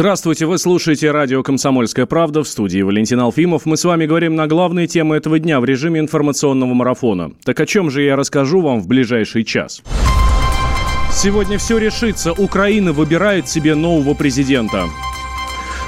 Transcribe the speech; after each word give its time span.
Здравствуйте, 0.00 0.46
вы 0.46 0.56
слушаете 0.56 1.10
радио 1.10 1.42
«Комсомольская 1.42 2.06
правда» 2.06 2.42
в 2.42 2.48
студии 2.48 2.80
Валентин 2.80 3.20
Алфимов. 3.20 3.66
Мы 3.66 3.76
с 3.76 3.84
вами 3.84 4.06
говорим 4.06 4.34
на 4.34 4.46
главные 4.46 4.86
темы 4.86 5.16
этого 5.16 5.38
дня 5.38 5.60
в 5.60 5.66
режиме 5.66 6.00
информационного 6.00 6.72
марафона. 6.72 7.32
Так 7.44 7.60
о 7.60 7.66
чем 7.66 7.90
же 7.90 8.00
я 8.00 8.16
расскажу 8.16 8.62
вам 8.62 8.80
в 8.80 8.86
ближайший 8.86 9.44
час? 9.44 9.82
Сегодня 11.12 11.58
все 11.58 11.76
решится. 11.76 12.32
Украина 12.32 12.94
выбирает 12.94 13.46
себе 13.46 13.74
нового 13.74 14.14
президента. 14.14 14.86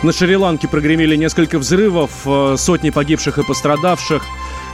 На 0.03 0.13
Шри-Ланке 0.13 0.69
прогремели 0.69 1.17
несколько 1.17 1.59
взрывов, 1.59 2.11
э, 2.27 2.57
сотни 2.59 2.91
погибших 2.91 3.39
и 3.39 3.45
пострадавших. 3.45 4.23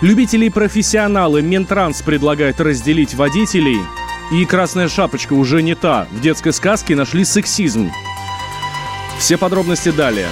Любители 0.00 0.46
и 0.46 0.50
профессионалы 0.50 1.42
Минтранс 1.42 2.02
предлагает 2.02 2.60
разделить 2.60 3.14
водителей. 3.14 3.78
И 4.32 4.44
красная 4.44 4.88
шапочка 4.88 5.34
уже 5.34 5.62
не 5.62 5.76
та. 5.76 6.08
В 6.10 6.20
детской 6.20 6.52
сказке 6.52 6.96
нашли 6.96 7.24
сексизм. 7.24 7.88
Все 9.18 9.36
подробности 9.36 9.90
далее. 9.90 10.28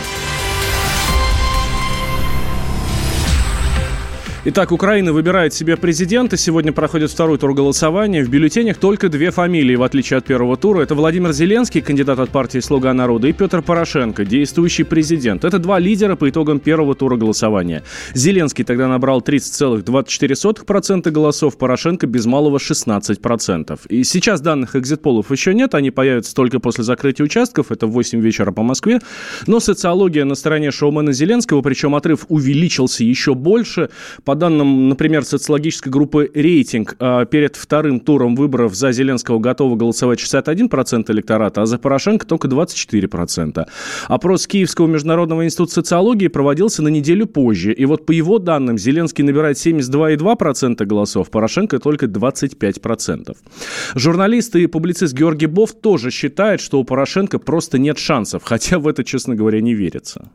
Итак, 4.48 4.70
Украина 4.70 5.12
выбирает 5.12 5.54
себе 5.54 5.76
президента. 5.76 6.36
Сегодня 6.36 6.72
проходит 6.72 7.10
второй 7.10 7.36
тур 7.36 7.52
голосования. 7.52 8.22
В 8.22 8.28
бюллетенях 8.28 8.76
только 8.76 9.08
две 9.08 9.32
фамилии, 9.32 9.74
в 9.74 9.82
отличие 9.82 10.18
от 10.18 10.24
первого 10.24 10.56
тура. 10.56 10.82
Это 10.82 10.94
Владимир 10.94 11.32
Зеленский, 11.32 11.80
кандидат 11.80 12.20
от 12.20 12.30
партии 12.30 12.60
«Слуга 12.60 12.94
народа», 12.94 13.26
и 13.26 13.32
Петр 13.32 13.60
Порошенко, 13.60 14.24
действующий 14.24 14.84
президент. 14.84 15.44
Это 15.44 15.58
два 15.58 15.80
лидера 15.80 16.14
по 16.14 16.30
итогам 16.30 16.60
первого 16.60 16.94
тура 16.94 17.16
голосования. 17.16 17.82
Зеленский 18.14 18.62
тогда 18.62 18.86
набрал 18.86 19.20
30,24% 19.20 21.10
голосов, 21.10 21.58
Порошенко 21.58 22.06
без 22.06 22.26
малого 22.26 22.58
16%. 22.58 23.80
И 23.88 24.04
сейчас 24.04 24.40
данных 24.40 24.76
экзит-полов 24.76 25.32
еще 25.32 25.54
нет, 25.54 25.74
они 25.74 25.90
появятся 25.90 26.32
только 26.36 26.60
после 26.60 26.84
закрытия 26.84 27.24
участков, 27.24 27.72
это 27.72 27.88
в 27.88 27.90
8 27.90 28.20
вечера 28.20 28.52
по 28.52 28.62
Москве. 28.62 29.00
Но 29.48 29.58
социология 29.58 30.24
на 30.24 30.36
стороне 30.36 30.70
шоумена 30.70 31.12
Зеленского, 31.12 31.62
причем 31.62 31.96
отрыв 31.96 32.26
увеличился 32.28 33.02
еще 33.02 33.34
больше. 33.34 33.90
По 34.24 34.35
данным, 34.36 34.88
например, 34.88 35.24
социологической 35.24 35.90
группы 35.90 36.30
«Рейтинг», 36.34 36.96
а, 36.98 37.24
перед 37.24 37.56
вторым 37.56 38.00
туром 38.00 38.36
выборов 38.36 38.74
за 38.74 38.92
Зеленского 38.92 39.38
готовы 39.38 39.76
голосовать 39.76 40.20
61% 40.20 41.10
электората, 41.10 41.62
а 41.62 41.66
за 41.66 41.78
Порошенко 41.78 42.26
только 42.26 42.48
24%. 42.48 43.66
Опрос 44.08 44.46
Киевского 44.46 44.86
международного 44.86 45.44
института 45.44 45.72
социологии 45.72 46.28
проводился 46.28 46.82
на 46.82 46.88
неделю 46.88 47.26
позже. 47.26 47.72
И 47.72 47.84
вот 47.84 48.06
по 48.06 48.12
его 48.12 48.38
данным 48.38 48.78
Зеленский 48.78 49.24
набирает 49.24 49.56
72,2% 49.56 50.84
голосов, 50.84 51.30
Порошенко 51.30 51.78
только 51.78 52.06
25%. 52.06 53.36
Журналист 53.94 54.56
и 54.56 54.66
публицист 54.66 55.14
Георгий 55.14 55.46
Бов 55.46 55.72
тоже 55.72 56.10
считает, 56.10 56.60
что 56.60 56.78
у 56.78 56.84
Порошенко 56.84 57.38
просто 57.38 57.78
нет 57.78 57.98
шансов, 57.98 58.42
хотя 58.44 58.78
в 58.78 58.86
это, 58.86 59.04
честно 59.04 59.34
говоря, 59.34 59.60
не 59.60 59.74
верится. 59.74 60.30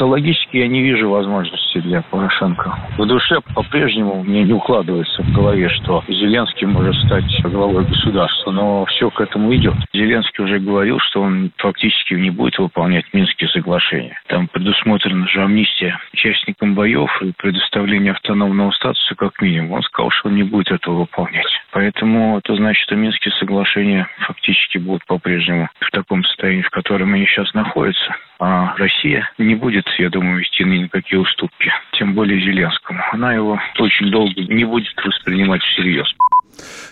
Социологически 0.00 0.56
я 0.56 0.66
не 0.66 0.80
вижу 0.80 1.10
возможности 1.10 1.76
для 1.76 2.00
Порошенко. 2.00 2.74
В 2.96 3.04
душе 3.04 3.42
по-прежнему 3.54 4.22
мне 4.22 4.44
не 4.44 4.54
укладывается 4.54 5.22
в 5.22 5.30
голове, 5.34 5.68
что 5.68 6.02
Зеленский 6.08 6.66
может 6.66 6.94
стать 7.04 7.42
главой 7.42 7.84
государства, 7.84 8.50
но 8.50 8.86
все 8.86 9.10
к 9.10 9.20
этому 9.20 9.54
идет. 9.54 9.74
Зеленский 9.92 10.42
уже 10.42 10.58
говорил, 10.58 11.00
что 11.00 11.20
он 11.20 11.50
фактически 11.58 12.14
не 12.14 12.30
будет 12.30 12.58
выполнять 12.58 13.04
Минские 13.12 13.50
соглашения. 13.50 14.18
Там 14.28 14.48
предусмотрена 14.48 15.28
же 15.28 15.42
амнистия 15.42 15.98
участникам 16.14 16.74
боев 16.74 17.10
и 17.20 17.32
предоставление 17.36 18.12
автономного 18.12 18.70
статуса 18.70 19.14
как 19.16 19.42
минимум. 19.42 19.72
Он 19.72 19.82
сказал, 19.82 20.10
что 20.12 20.30
он 20.30 20.34
не 20.34 20.44
будет 20.44 20.70
этого 20.70 21.00
выполнять. 21.00 21.60
Поэтому 21.72 22.38
это 22.38 22.56
значит, 22.56 22.82
что 22.84 22.96
Минские 22.96 23.34
соглашения 23.34 24.08
фактически 24.20 24.78
будут 24.78 25.04
по-прежнему 25.04 25.68
в 25.78 25.90
таком 25.90 26.24
состоянии, 26.24 26.62
в 26.62 26.70
котором 26.70 27.12
они 27.12 27.26
сейчас 27.26 27.52
находятся. 27.52 28.16
А 28.40 28.74
Россия 28.78 29.30
не 29.36 29.54
будет, 29.54 29.86
я 29.98 30.08
думаю, 30.08 30.38
вести 30.38 30.64
ни 30.64 30.78
на 30.78 30.88
какие 30.88 31.18
уступки, 31.18 31.70
тем 31.92 32.14
более 32.14 32.40
Зеленскому. 32.40 33.02
Она 33.12 33.34
его 33.34 33.60
очень 33.78 34.10
долго 34.10 34.40
не 34.40 34.64
будет 34.64 34.94
воспринимать 35.04 35.62
всерьез. 35.62 36.10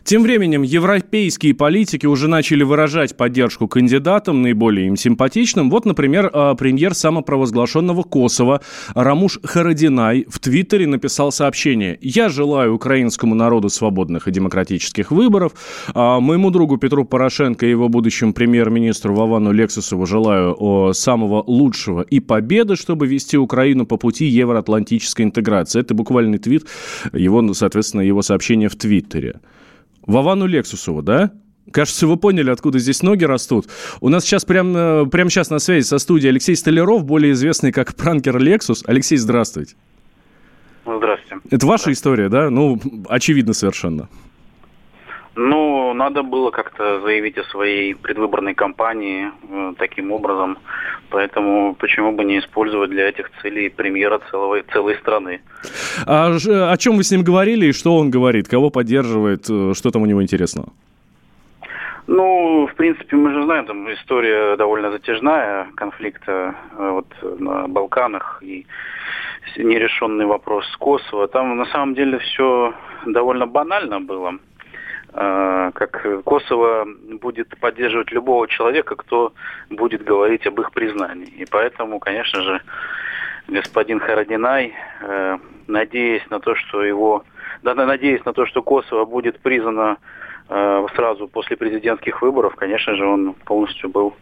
Тем 0.04 0.22
временем 0.22 0.62
европейские 0.62 1.54
политики 1.54 2.06
уже 2.06 2.28
начали 2.28 2.62
выражать 2.62 3.16
поддержку 3.16 3.68
кандидатам, 3.68 4.42
наиболее 4.42 4.86
им 4.86 4.96
симпатичным. 4.96 5.70
Вот, 5.70 5.84
например, 5.84 6.30
а, 6.32 6.54
премьер 6.54 6.94
самопровозглашенного 6.94 8.02
Косово 8.02 8.60
Рамуш 8.94 9.38
Харадинай 9.42 10.24
в 10.28 10.38
Твиттере 10.38 10.86
написал 10.86 11.32
сообщение. 11.32 11.98
«Я 12.00 12.28
желаю 12.28 12.74
украинскому 12.74 13.34
народу 13.34 13.68
свободных 13.68 14.28
и 14.28 14.30
демократических 14.30 15.10
выборов. 15.10 15.52
А 15.94 16.20
моему 16.20 16.50
другу 16.50 16.78
Петру 16.78 17.04
Порошенко 17.04 17.66
и 17.66 17.70
его 17.70 17.88
будущему 17.88 18.32
премьер-министру 18.32 19.14
Вовану 19.14 19.52
Лексусову 19.52 20.06
желаю 20.06 20.92
самого 20.94 21.42
лучшего 21.46 22.02
и 22.02 22.20
победы, 22.20 22.76
чтобы 22.76 23.06
вести 23.06 23.36
Украину 23.36 23.86
по 23.86 23.96
пути 23.96 24.26
евроатлантической 24.26 25.24
интеграции». 25.24 25.80
Это 25.80 25.94
буквальный 25.94 26.38
твит, 26.38 26.66
его, 27.12 27.52
соответственно, 27.54 28.02
его 28.02 28.22
сообщение 28.22 28.68
в 28.68 28.76
Твиттере. 28.76 29.40
Вовану 30.08 30.46
Лексусову, 30.46 31.02
да? 31.02 31.30
Кажется, 31.70 32.06
вы 32.06 32.16
поняли, 32.16 32.50
откуда 32.50 32.78
здесь 32.78 33.02
ноги 33.02 33.24
растут. 33.24 33.66
У 34.00 34.08
нас 34.08 34.24
сейчас 34.24 34.46
прямо, 34.46 35.04
прямо 35.04 35.28
сейчас 35.28 35.50
на 35.50 35.58
связи 35.58 35.84
со 35.84 35.98
студией 35.98 36.30
Алексей 36.30 36.56
Столяров, 36.56 37.04
более 37.04 37.32
известный 37.32 37.72
как 37.72 37.94
пранкер 37.94 38.38
Лексус. 38.38 38.82
Алексей, 38.86 39.18
здравствуйте. 39.18 39.74
Здравствуйте. 40.86 41.46
Это 41.50 41.66
ваша 41.66 41.92
история, 41.92 42.30
да? 42.30 42.48
Ну, 42.48 42.80
очевидно 43.08 43.52
совершенно. 43.52 44.08
Ну, 45.40 45.94
надо 45.94 46.24
было 46.24 46.50
как-то 46.50 47.00
заявить 47.00 47.38
о 47.38 47.44
своей 47.44 47.94
предвыборной 47.94 48.54
кампании 48.54 49.30
э, 49.48 49.74
таким 49.78 50.10
образом. 50.10 50.58
Поэтому 51.10 51.76
почему 51.76 52.10
бы 52.10 52.24
не 52.24 52.40
использовать 52.40 52.90
для 52.90 53.08
этих 53.08 53.30
целей 53.40 53.68
премьера 53.68 54.20
целой, 54.32 54.64
целой 54.72 54.96
страны? 54.96 55.40
А 56.06 56.34
о 56.72 56.76
чем 56.76 56.96
вы 56.96 57.04
с 57.04 57.12
ним 57.12 57.22
говорили 57.22 57.66
и 57.66 57.72
что 57.72 57.96
он 57.96 58.10
говорит? 58.10 58.48
Кого 58.48 58.70
поддерживает? 58.70 59.48
Э, 59.48 59.74
что 59.74 59.92
там 59.92 60.02
у 60.02 60.06
него 60.06 60.20
интересного? 60.20 60.72
Ну, 62.08 62.66
в 62.66 62.74
принципе, 62.74 63.14
мы 63.14 63.32
же 63.32 63.44
знаем, 63.44 63.66
там 63.66 63.92
история 63.92 64.56
довольно 64.56 64.90
затяжная 64.90 65.68
конфликта 65.76 66.56
э, 66.76 66.90
вот 66.90 67.40
на 67.40 67.68
Балканах 67.68 68.42
и 68.42 68.66
нерешенный 69.56 70.26
вопрос 70.26 70.66
с 70.66 70.76
Косово. 70.76 71.28
Там 71.28 71.56
на 71.56 71.66
самом 71.66 71.94
деле 71.94 72.18
все 72.18 72.74
довольно 73.06 73.46
банально 73.46 74.00
было. 74.00 74.34
Э, 75.20 75.72
как 75.74 76.06
Косово 76.24 76.86
будет 77.20 77.48
поддерживать 77.58 78.12
любого 78.12 78.46
человека, 78.46 78.94
кто 78.94 79.32
будет 79.68 80.04
говорить 80.04 80.46
об 80.46 80.60
их 80.60 80.70
признании. 80.70 81.26
И 81.38 81.44
поэтому, 81.44 81.98
конечно 81.98 82.40
же, 82.42 82.60
господин 83.48 83.98
Харадинай, 83.98 84.74
э, 85.00 85.38
надеясь 85.66 86.22
на 86.30 86.38
то, 86.38 86.54
что 86.54 86.84
его, 86.84 87.24
да, 87.64 87.74
надеясь 87.74 88.24
на 88.24 88.32
то, 88.32 88.46
что 88.46 88.62
Косово 88.62 89.06
будет 89.06 89.40
признано 89.40 89.96
э, 90.48 90.86
сразу 90.94 91.26
после 91.26 91.56
президентских 91.56 92.22
выборов, 92.22 92.54
конечно 92.54 92.94
же, 92.94 93.04
он 93.04 93.34
полностью 93.44 93.90
был 93.90 94.14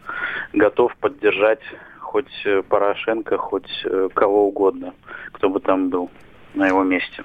готов 0.53 0.95
поддержать 0.95 1.61
хоть 1.99 2.47
Порошенко, 2.69 3.37
хоть 3.37 3.85
кого 4.15 4.47
угодно, 4.47 4.93
кто 5.33 5.49
бы 5.49 5.59
там 5.59 5.89
был 5.89 6.09
на 6.55 6.65
его 6.65 6.83
месте. 6.83 7.23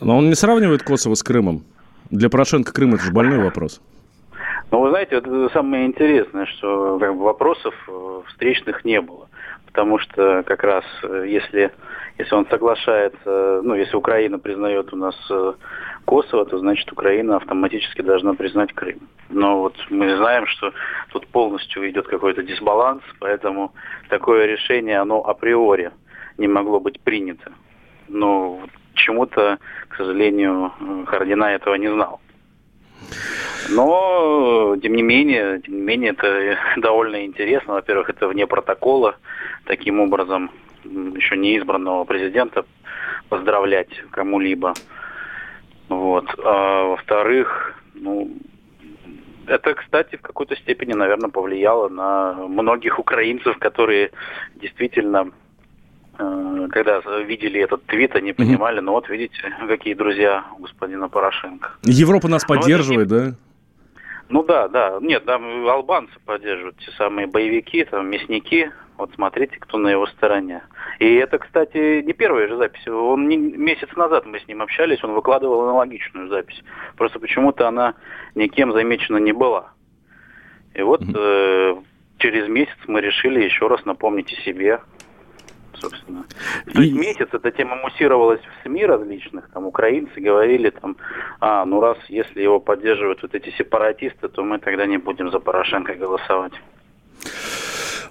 Но 0.00 0.16
он 0.16 0.28
не 0.28 0.36
сравнивает 0.36 0.84
Косово 0.84 1.16
с 1.16 1.22
Крымом? 1.22 1.64
Для 2.10 2.28
Порошенко 2.28 2.72
Крым 2.72 2.94
это 2.94 3.04
же 3.04 3.12
больной 3.12 3.38
вопрос. 3.38 3.80
Ну, 4.70 4.80
вы 4.80 4.90
знаете, 4.90 5.16
это 5.16 5.48
самое 5.52 5.86
интересное, 5.86 6.46
что 6.46 6.98
вопросов 6.98 7.74
э, 7.88 8.20
встречных 8.28 8.84
не 8.84 9.00
было. 9.00 9.28
Потому 9.66 9.98
что 9.98 10.42
как 10.44 10.64
раз 10.64 10.84
э, 11.02 11.26
если, 11.28 11.70
если 12.18 12.34
он 12.34 12.46
соглашается, 12.46 13.60
ну, 13.62 13.74
если 13.74 13.96
Украина 13.96 14.38
признает 14.38 14.92
у 14.92 14.96
нас 14.96 15.14
э, 15.30 15.52
Косово, 16.04 16.46
то 16.46 16.58
значит 16.58 16.90
Украина 16.92 17.36
автоматически 17.36 18.02
должна 18.02 18.34
признать 18.34 18.72
Крым. 18.72 19.08
Но 19.28 19.60
вот 19.60 19.76
мы 19.90 20.16
знаем, 20.16 20.46
что 20.46 20.72
тут 21.12 21.26
полностью 21.28 21.88
идет 21.88 22.08
какой-то 22.08 22.42
дисбаланс, 22.42 23.02
поэтому 23.20 23.72
такое 24.08 24.46
решение, 24.46 24.98
оно 24.98 25.24
априори 25.24 25.92
не 26.38 26.48
могло 26.48 26.80
быть 26.80 27.00
принято. 27.00 27.52
Но 28.08 28.60
почему-то, 29.00 29.58
к 29.88 29.96
сожалению, 29.96 30.72
Хардина 31.06 31.44
этого 31.44 31.74
не 31.76 31.88
знал. 31.88 32.20
Но, 33.70 34.76
тем 34.82 34.94
не 34.94 35.02
менее, 35.02 35.60
тем 35.60 35.74
не 35.74 35.82
менее, 35.82 36.10
это 36.10 36.58
довольно 36.76 37.24
интересно. 37.24 37.74
Во-первых, 37.74 38.10
это 38.10 38.28
вне 38.28 38.46
протокола. 38.46 39.16
Таким 39.64 40.00
образом, 40.00 40.50
еще 40.84 41.36
не 41.36 41.56
избранного 41.56 42.04
президента 42.04 42.64
поздравлять 43.28 43.90
кому-либо. 44.10 44.74
Вот. 45.88 46.26
А 46.44 46.84
во-вторых, 46.84 47.74
ну, 47.94 48.30
это, 49.46 49.74
кстати, 49.74 50.16
в 50.16 50.22
какой-то 50.22 50.56
степени, 50.56 50.92
наверное, 50.92 51.30
повлияло 51.30 51.88
на 51.88 52.34
многих 52.34 52.98
украинцев, 52.98 53.58
которые 53.58 54.10
действительно 54.56 55.30
когда 56.70 57.00
видели 57.22 57.60
этот 57.60 57.84
твит, 57.86 58.14
они 58.14 58.32
понимали, 58.32 58.78
mm 58.78 58.84
ну 58.84 58.92
вот 58.92 59.08
видите, 59.08 59.52
какие 59.66 59.94
друзья 59.94 60.44
у 60.58 60.62
господина 60.62 61.08
Порошенко. 61.08 61.70
Европа 61.82 62.28
нас 62.28 62.46
ну, 62.48 62.54
поддерживает, 62.54 63.10
не... 63.10 63.16
да? 63.16 63.34
Ну 64.28 64.44
да, 64.44 64.68
да. 64.68 64.98
Нет, 65.00 65.24
там 65.24 65.66
албанцы 65.68 66.14
поддерживают, 66.24 66.76
те 66.78 66.92
самые 66.92 67.26
боевики, 67.26 67.84
там 67.84 68.08
мясники, 68.08 68.70
Вот 68.96 69.10
смотрите, 69.14 69.56
кто 69.58 69.78
на 69.78 69.88
его 69.88 70.06
стороне. 70.06 70.62
И 70.98 71.14
это, 71.14 71.38
кстати, 71.38 72.02
не 72.02 72.12
первая 72.12 72.48
же 72.48 72.56
запись. 72.56 72.86
Он 72.86 73.28
не, 73.28 73.36
месяц 73.36 73.88
назад 73.96 74.26
мы 74.26 74.38
с 74.38 74.46
ним 74.46 74.62
общались, 74.62 75.02
он 75.02 75.12
выкладывал 75.12 75.62
аналогичную 75.62 76.28
запись. 76.28 76.62
Просто 76.96 77.18
почему-то 77.18 77.66
она 77.66 77.94
никем 78.34 78.72
замечена 78.72 79.16
не 79.18 79.32
была. 79.32 79.72
И 80.74 80.82
вот 80.82 81.02
э, 81.02 81.76
через 82.18 82.48
месяц 82.48 82.76
мы 82.86 83.00
решили 83.00 83.42
еще 83.42 83.66
раз 83.66 83.84
напомнить 83.84 84.32
о 84.32 84.42
себе, 84.42 84.80
собственно. 85.80 86.24
То 86.72 86.80
есть 86.80 86.94
месяц 86.94 87.28
эта 87.32 87.50
тема 87.50 87.76
муссировалась 87.76 88.40
в 88.40 88.62
СМИ 88.62 88.86
различных, 88.86 89.48
там 89.50 89.66
украинцы 89.66 90.20
говорили 90.20 90.70
там, 90.70 90.96
а, 91.40 91.64
ну 91.64 91.80
раз, 91.80 91.98
если 92.08 92.42
его 92.42 92.60
поддерживают 92.60 93.22
вот 93.22 93.34
эти 93.34 93.50
сепаратисты, 93.50 94.28
то 94.28 94.42
мы 94.44 94.58
тогда 94.58 94.86
не 94.86 94.98
будем 94.98 95.30
за 95.30 95.40
Порошенко 95.40 95.94
голосовать. 95.94 96.52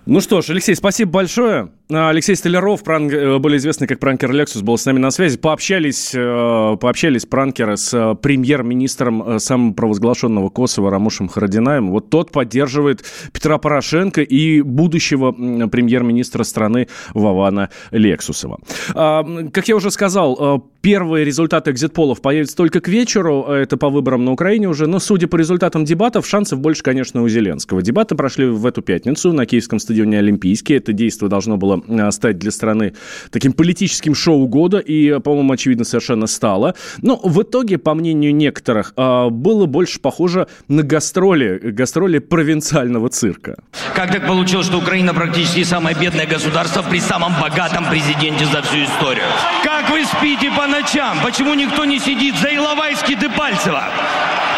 Ну 0.06 0.22
что 0.22 0.42
ж, 0.42 0.50
Алексей, 0.52 0.76
спасибо 0.76 1.12
большое. 1.12 1.70
А, 1.92 2.10
Алексей 2.10 2.36
Столяров, 2.36 2.84
пранк, 2.84 3.12
э, 3.14 3.38
более 3.40 3.58
известный 3.58 3.88
как 3.88 4.00
пранкер 4.00 4.32
Лексус, 4.32 4.62
был 4.62 4.78
с 4.78 4.86
нами 4.86 5.00
на 5.00 5.12
связи. 5.12 5.38
Пообщались, 5.38 6.14
э, 6.16 6.78
пообщались 6.80 7.26
пранкеры 7.26 7.78
с 7.78 7.94
э, 7.94 8.16
премьер-министром 8.16 9.40
самопровозглашенного 9.40 10.50
Косово 10.50 10.92
Рамушем 10.92 11.28
Харадинаем. 11.28 11.92
Вот 11.92 12.10
тот 12.10 12.32
поддерживает 12.32 13.04
Петра 13.34 13.58
Порошенко 13.58 14.22
и 14.22 14.62
будущего 14.62 15.32
премьер-министра 15.68 16.44
страны 16.44 16.88
Вована 17.14 17.70
Лексусова. 17.92 18.60
А, 18.94 19.24
как 19.52 19.68
я 19.68 19.76
уже 19.76 19.92
сказал, 19.92 20.64
первые 20.82 21.26
результаты 21.26 21.72
экзит-полов 21.72 22.22
появятся 22.22 22.56
только 22.56 22.82
к 22.82 22.88
вечеру. 22.88 23.44
Это 23.44 23.78
по 23.78 23.90
выборам 23.90 24.26
на 24.26 24.32
Украине 24.32 24.70
уже. 24.70 24.88
Но, 24.88 25.00
судя 25.00 25.28
по 25.28 25.36
результатам 25.36 25.86
дебатов, 25.86 26.28
шансов 26.28 26.60
больше, 26.60 26.84
конечно, 26.84 27.24
у 27.24 27.30
Зеленского. 27.30 27.82
Дебаты 27.82 28.16
прошли 28.16 28.46
в 28.46 28.66
эту 28.66 28.82
пятницу 28.82 29.34
на 29.34 29.46
киевском 29.46 29.80
стадионе 29.80 30.20
Олимпийский. 30.20 30.76
Это 30.76 30.94
действие 30.94 31.30
должно 31.30 31.58
было 31.58 31.80
Э, 31.88 32.12
стать 32.12 32.40
для 32.40 32.52
страны 32.52 32.94
таким 33.32 33.54
политическим 33.54 34.16
шоу 34.16 34.48
года, 34.48 34.80
и, 34.80 35.20
по-моему, 35.20 35.54
очевидно, 35.54 35.86
совершенно 35.86 36.28
стало. 36.28 36.76
Но 37.02 37.20
в 37.24 37.42
итоге, 37.42 37.78
по 37.78 37.94
мнению 37.94 38.36
некоторых, 38.36 38.94
э, 38.96 39.30
было 39.30 39.66
больше 39.66 40.00
похоже 40.00 40.48
на 40.68 40.84
гастроли, 40.84 41.60
гастроли 41.60 42.20
провинциального 42.20 43.10
цирка. 43.10 43.58
Как 43.96 44.12
так 44.12 44.28
получилось, 44.28 44.68
что 44.68 44.78
Украина 44.78 45.14
практически 45.14 45.64
самое 45.64 45.96
бедное 45.96 46.26
государство 46.28 46.82
при 46.82 47.00
самом 47.00 47.34
богатом 47.42 47.86
президенте 47.90 48.46
за 48.46 48.62
всю 48.62 48.84
историю? 48.84 49.26
Как 49.64 49.90
вы 49.90 50.04
спите 50.06 50.52
по 50.52 50.68
ночам? 50.69 51.19
Почему 51.23 51.55
никто 51.55 51.85
не 51.85 51.99
сидит 51.99 52.37
за 52.37 52.49
Иловайски 52.49 53.15
Депальцева? 53.15 53.83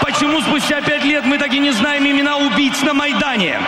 Почему 0.02 0.40
спустя 0.40 0.80
пять 0.80 1.04
лет 1.04 1.24
мы 1.24 1.38
так 1.38 1.52
и 1.52 1.58
не 1.58 1.72
знаем 1.72 2.04
имена 2.04 2.36
убийц 2.36 2.82
на 2.82 2.94
Майдане? 2.94 3.58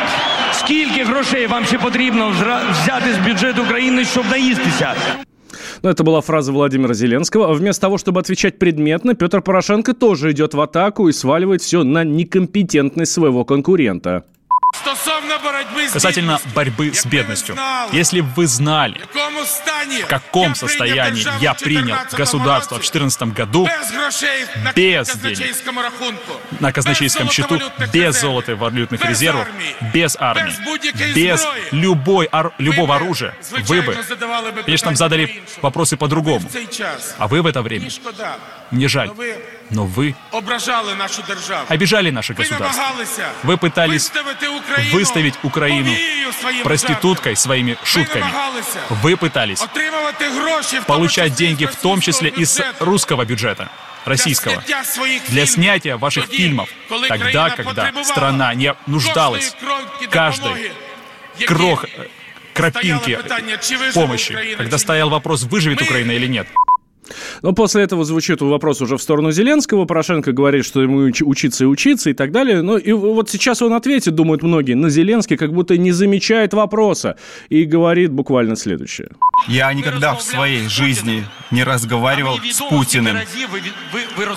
Скільки 0.52 1.04
грошей 1.04 1.46
вам 1.46 1.64
ще 1.64 1.78
потрібно 1.78 2.32
взяти 2.70 3.14
з 3.14 3.28
бюджету 3.28 3.62
України, 3.62 4.04
щоб 4.04 4.24
наїстися? 4.30 4.94
Но 5.82 5.90
это 5.90 6.04
была 6.04 6.20
фраза 6.20 6.52
Владимира 6.52 6.94
Зеленского. 6.94 7.54
Вместо 7.54 7.86
того, 7.86 7.98
чтобы 7.98 8.18
отвечать 8.18 8.58
предметно, 8.58 9.14
Петр 9.14 9.42
Порошенко 9.42 9.94
тоже 9.94 10.30
идет 10.32 10.54
в 10.54 10.60
атаку 10.60 11.08
и 11.08 11.12
сваливает 11.12 11.62
все 11.62 11.84
на 11.84 12.04
некомпетентность 12.04 13.12
своего 13.12 13.44
конкурента. 13.44 14.24
Касательно 15.91 16.39
борьбы 16.55 16.93
с 16.93 17.05
бедностью. 17.05 17.57
Если 17.91 18.21
бы 18.21 18.29
вы 18.35 18.47
знали, 18.47 19.01
в 20.03 20.07
каком 20.07 20.55
состоянии 20.55 21.25
я 21.41 21.53
принял 21.53 21.95
государство 22.11 22.75
в 22.75 22.79
2014 22.79 23.23
году, 23.33 23.67
без 24.75 25.07
денег. 25.17 25.55
на 26.59 26.71
казначейском 26.71 27.29
счету, 27.29 27.59
без 27.91 28.19
золота 28.19 28.55
валютных 28.55 29.03
резервов, 29.05 29.47
без 29.93 30.15
армии, 30.19 30.53
без 31.13 31.45
любой, 31.71 32.29
любого 32.57 32.95
оружия, 32.95 33.35
вы 33.67 33.81
бы, 33.81 33.97
конечно, 34.65 34.95
задали 34.95 35.43
вопросы 35.61 35.97
по-другому. 35.97 36.49
А 37.17 37.27
вы 37.27 37.41
в 37.41 37.47
это 37.47 37.61
время, 37.61 37.89
мне 38.71 38.87
жаль, 38.87 39.11
но 39.73 39.85
вы 39.85 40.15
обижали 41.67 42.09
наше 42.09 42.33
государство. 42.33 42.83
Вы 43.43 43.57
пытались 43.57 44.11
выставить 44.91 45.35
Украину 45.43 45.91
проституткой 46.63 47.35
своими 47.35 47.77
шутками. 47.83 48.25
Вы 49.01 49.17
пытались 49.17 49.63
получать 50.87 51.35
деньги 51.35 51.65
в 51.65 51.75
том 51.75 51.99
числе 51.99 52.29
из 52.29 52.61
русского 52.79 53.25
бюджета 53.25 53.69
российского, 54.05 54.61
для 55.29 55.45
снятия 55.45 55.97
ваших 55.97 56.25
фильмов, 56.25 56.69
тогда, 57.07 57.49
когда 57.51 57.91
страна 58.03 58.53
не 58.53 58.75
нуждалась 58.85 59.55
каждой 60.09 60.71
крох, 61.47 61.85
крапинки 62.53 63.17
помощи, 63.93 64.55
когда 64.57 64.77
стоял 64.77 65.09
вопрос, 65.09 65.43
выживет 65.43 65.81
Украина 65.81 66.11
или 66.11 66.27
нет. 66.27 66.47
Но 67.41 67.53
после 67.53 67.83
этого 67.83 68.05
звучит 68.05 68.41
вопрос 68.41 68.81
уже 68.81 68.97
в 68.97 69.01
сторону 69.01 69.31
Зеленского. 69.31 69.85
Порошенко 69.85 70.31
говорит, 70.31 70.65
что 70.65 70.81
ему 70.81 70.97
учиться 70.99 71.63
и 71.63 71.67
учиться 71.67 72.09
и 72.09 72.13
так 72.13 72.31
далее. 72.31 72.61
Но 72.61 72.77
и 72.77 72.91
вот 72.91 73.29
сейчас 73.29 73.61
он 73.61 73.73
ответит, 73.73 74.15
думают 74.15 74.43
многие, 74.43 74.73
на 74.73 74.89
Зеленский 74.89 75.37
как 75.37 75.53
будто 75.53 75.77
не 75.77 75.91
замечает 75.91 76.53
вопроса 76.53 77.17
и 77.49 77.63
говорит 77.65 78.11
буквально 78.11 78.55
следующее. 78.55 79.09
Я 79.47 79.73
никогда 79.73 80.15
в 80.15 80.21
своей 80.21 80.67
жизни 80.67 81.27
не 81.51 81.63
разговаривал 81.63 82.39
с 82.39 82.59
Путиным. 82.61 83.19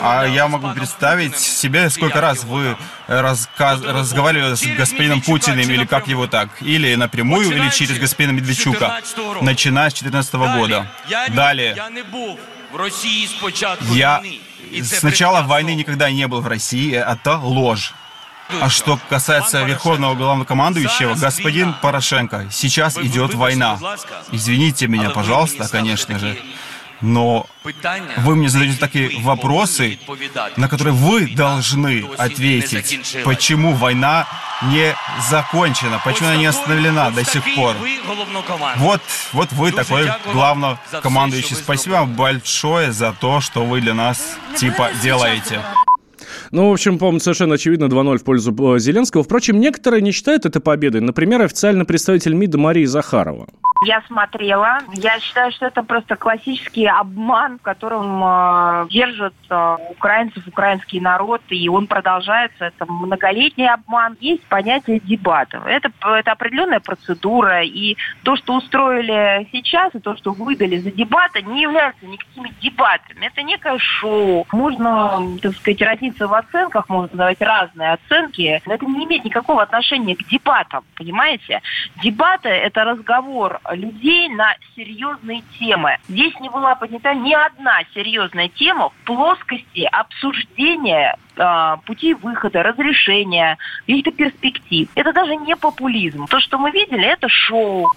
А 0.01 0.25
я 0.25 0.49
могу 0.49 0.71
представить 0.73 1.39
себе, 1.39 1.91
сколько 1.91 2.21
раз 2.21 2.45
вы 2.45 2.77
разговаривали 3.07 4.55
с 4.55 4.67
господином 4.77 5.21
Путиным, 5.23 5.71
или 5.71 5.85
как 5.85 6.09
его 6.09 6.27
так, 6.27 6.51
или 6.61 6.95
напрямую, 6.95 7.51
или 7.51 7.71
через 7.71 7.99
господина 7.99 8.33
Медведчука, 8.33 9.01
начиная 9.41 9.91
с 9.91 9.95
2014 9.95 10.35
года. 10.35 10.91
Далее. 11.31 11.77
Я 13.93 14.23
с 14.73 15.03
начала 15.03 15.43
войны 15.43 15.75
никогда 15.75 16.11
не 16.11 16.27
был 16.27 16.41
в 16.41 16.49
России, 16.49 16.93
это 16.93 17.39
ложь. 17.39 17.95
А 18.61 18.69
что 18.69 18.99
касается 19.09 19.63
Верховного 19.65 20.15
Главнокомандующего, 20.15 21.15
господин 21.15 21.75
Порошенко, 21.83 22.47
сейчас 22.51 22.97
идет 22.99 23.35
война. 23.35 23.79
Извините 24.33 24.87
меня, 24.87 25.11
пожалуйста, 25.11 25.69
конечно 25.69 26.19
же. 26.19 26.39
Но 27.03 27.47
вы 28.19 28.37
мне 28.37 28.49
задаете 28.49 28.79
такие 28.79 29.21
вопросы, 29.21 29.99
на 30.57 30.69
которые 30.69 30.95
вы 30.95 31.35
должны 31.35 32.07
ответить. 32.17 33.23
Почему 33.25 33.75
война 33.75 34.27
не 34.63 34.97
закончена? 35.29 36.01
Почему 36.05 36.29
она 36.29 36.37
не 36.37 36.47
остановлена 36.47 37.11
до 37.11 37.25
сих 37.25 37.43
пор? 37.55 37.77
Вот, 38.77 39.03
вот 39.33 39.53
вы 39.53 39.73
такой 39.73 40.11
главнокомандующий. 40.33 41.57
Спасибо 41.57 41.95
вам 41.95 42.15
большое 42.15 42.93
за 42.93 43.13
то, 43.13 43.41
что 43.41 43.65
вы 43.65 43.81
для 43.81 43.93
нас 43.95 44.37
типа 44.57 44.91
делаете. 45.03 45.61
Ну, 46.51 46.71
в 46.71 46.73
общем, 46.73 46.99
по-моему, 46.99 47.21
совершенно 47.21 47.55
очевидно 47.55 47.85
2-0 47.85 48.19
в 48.19 48.25
пользу 48.25 48.75
э, 48.75 48.79
Зеленского. 48.79 49.23
Впрочем, 49.23 49.61
некоторые 49.61 50.03
не 50.03 50.13
считают 50.13 50.47
это 50.47 50.61
победой. 50.61 51.01
Например, 51.01 51.43
официальный 51.43 51.85
представитель 51.85 52.35
МИДа 52.35 52.59
Мария 52.59 52.87
Захарова. 52.87 53.47
Я 53.85 54.03
смотрела. 54.03 54.79
Я 54.95 55.21
считаю, 55.21 55.53
что 55.53 55.67
это 55.67 55.83
просто 55.83 56.17
классический 56.17 56.87
обман, 56.87 57.59
в 57.59 57.63
котором 57.63 58.23
э, 58.25 58.87
держат 58.91 59.35
э, 59.51 59.77
украинцев, 59.91 60.47
украинский 60.47 61.01
народ, 61.01 61.43
и 61.51 61.69
он 61.69 61.87
продолжается. 61.87 62.67
Это 62.67 62.87
многолетний 62.91 63.69
обман. 63.69 64.17
Есть 64.21 64.45
понятие 64.45 65.01
дебатов. 65.01 65.67
Это, 65.67 65.91
это 66.07 66.33
определенная 66.33 66.81
процедура, 66.81 67.63
и 67.65 67.97
то, 68.23 68.37
что 68.37 68.55
устроили 68.55 69.47
сейчас, 69.53 69.95
и 69.95 69.99
то, 69.99 70.17
что 70.17 70.33
выдали 70.33 70.79
за 70.79 70.91
дебаты, 70.91 71.43
не 71.43 71.63
является 71.63 72.07
никакими 72.07 72.55
дебатами. 72.63 73.27
Это 73.27 73.43
некое 73.43 73.79
шоу. 73.79 74.47
Можно, 74.53 75.39
так 75.43 75.55
сказать, 75.55 75.83
родиться 75.83 76.29
в 76.29 76.35
оценках, 76.35 76.89
можно 76.89 77.17
давать 77.17 77.43
разные 77.43 77.93
оценки, 77.93 78.63
но 78.65 78.75
это 78.75 78.87
не 78.87 79.05
имеет 79.05 79.25
никакого 79.25 79.63
отношения 79.63 80.17
к 80.17 80.27
дебатам, 80.29 80.83
понимаете? 80.97 81.61
Дебаты– 82.03 82.49
это 82.51 82.85
разговор 82.85 83.61
людей 83.75 84.29
на 84.29 84.55
серьезные 84.75 85.43
темы. 85.59 85.97
Здесь 86.09 86.35
не 86.41 86.49
была 86.49 86.75
поднята 86.75 87.15
ни 87.15 87.33
одна 87.33 87.81
серьезная 87.95 88.49
тема 88.49 88.91
в 88.91 89.05
плоскости 89.07 89.89
обсуждения 89.91 91.17
э, 91.37 91.77
путей 91.87 92.15
выхода, 92.15 92.63
разрешения, 92.63 93.59
каких-то 93.87 94.11
перспектив. 94.13 94.89
Это 94.95 95.13
даже 95.13 95.37
не 95.37 95.57
популизм. 95.57 96.27
То, 96.27 96.41
что 96.41 96.59
мы 96.59 96.71
видели, 96.71 97.07
это 97.07 97.29
шоу. 97.29 97.89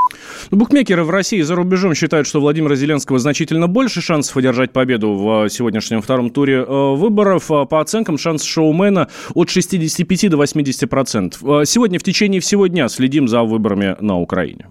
Ну, 0.52 0.58
букмекеры 0.58 1.04
в 1.04 1.10
России 1.10 1.40
и 1.40 1.44
за 1.44 1.56
рубежом 1.56 1.96
считают, 1.96 2.28
что 2.28 2.40
Владимира 2.40 2.76
Зеленского 2.76 3.20
значительно 3.20 3.68
больше 3.68 4.02
шансов 4.02 4.36
одержать 4.38 4.74
победу 4.74 5.14
в 5.14 5.50
сегодняшнем 5.50 6.02
втором 6.02 6.30
туре 6.30 6.58
э, 6.58 6.64
выборов. 6.66 7.52
А 7.52 7.66
по 7.66 7.82
оценкам, 7.82 8.18
шанс 8.18 8.44
шоумена 8.44 9.10
от 9.34 9.50
65 9.50 10.30
до 10.30 10.38
80 10.38 10.90
процентов. 10.90 11.40
Сегодня 11.68 12.00
в 12.00 12.04
течение 12.04 12.42
всего 12.42 12.68
дня 12.68 12.88
следим 12.88 13.28
за 13.28 13.44
выборами 13.44 13.96
на 14.00 14.18
Украине 14.20 14.68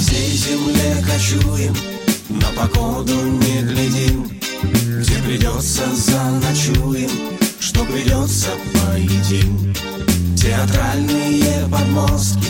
всей 0.00 0.30
земле 0.32 0.96
кочуем, 1.04 1.74
на 2.28 2.46
погоду 2.56 3.14
не 3.14 3.62
глядим, 3.62 4.40
где 4.62 5.16
придется 5.26 5.82
заночуем, 5.94 7.10
что 7.58 7.84
придется 7.84 8.48
поедим. 8.72 9.74
Театральные 10.36 11.68
подмостки 11.70 12.48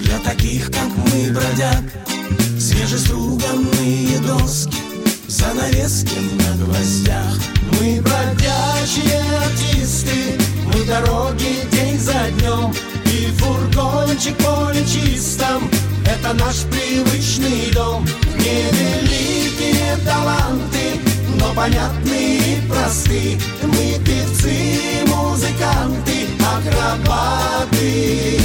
для 0.00 0.18
таких, 0.18 0.66
как 0.66 0.88
мы, 0.96 1.30
бродяг, 1.30 1.84
свежеструганные 2.58 4.18
доски, 4.18 4.76
занавески 5.28 6.18
на 6.34 6.64
гвоздях. 6.64 7.38
Мы 7.78 8.00
бродячие 8.00 9.22
артисты, 9.46 10.36
мы 10.66 10.84
дороги 10.84 11.68
день 11.70 12.00
за 12.00 12.30
днем. 12.38 12.74
И 13.18 13.32
фургончик 13.32 14.36
чистом 14.86 15.68
Это 16.04 16.34
наш 16.34 16.62
привычный 16.70 17.72
дом. 17.72 18.06
Невеликие 18.36 19.96
таланты 20.04 21.00
но 21.38 21.54
понятны 21.54 22.38
и 22.38 22.68
просты. 22.68 23.38
Мы 23.62 23.98
певцы, 24.04 25.04
музыканты, 25.06 26.26
акробаты 26.40 28.40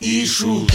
и 0.00 0.26
шуты 0.26 0.74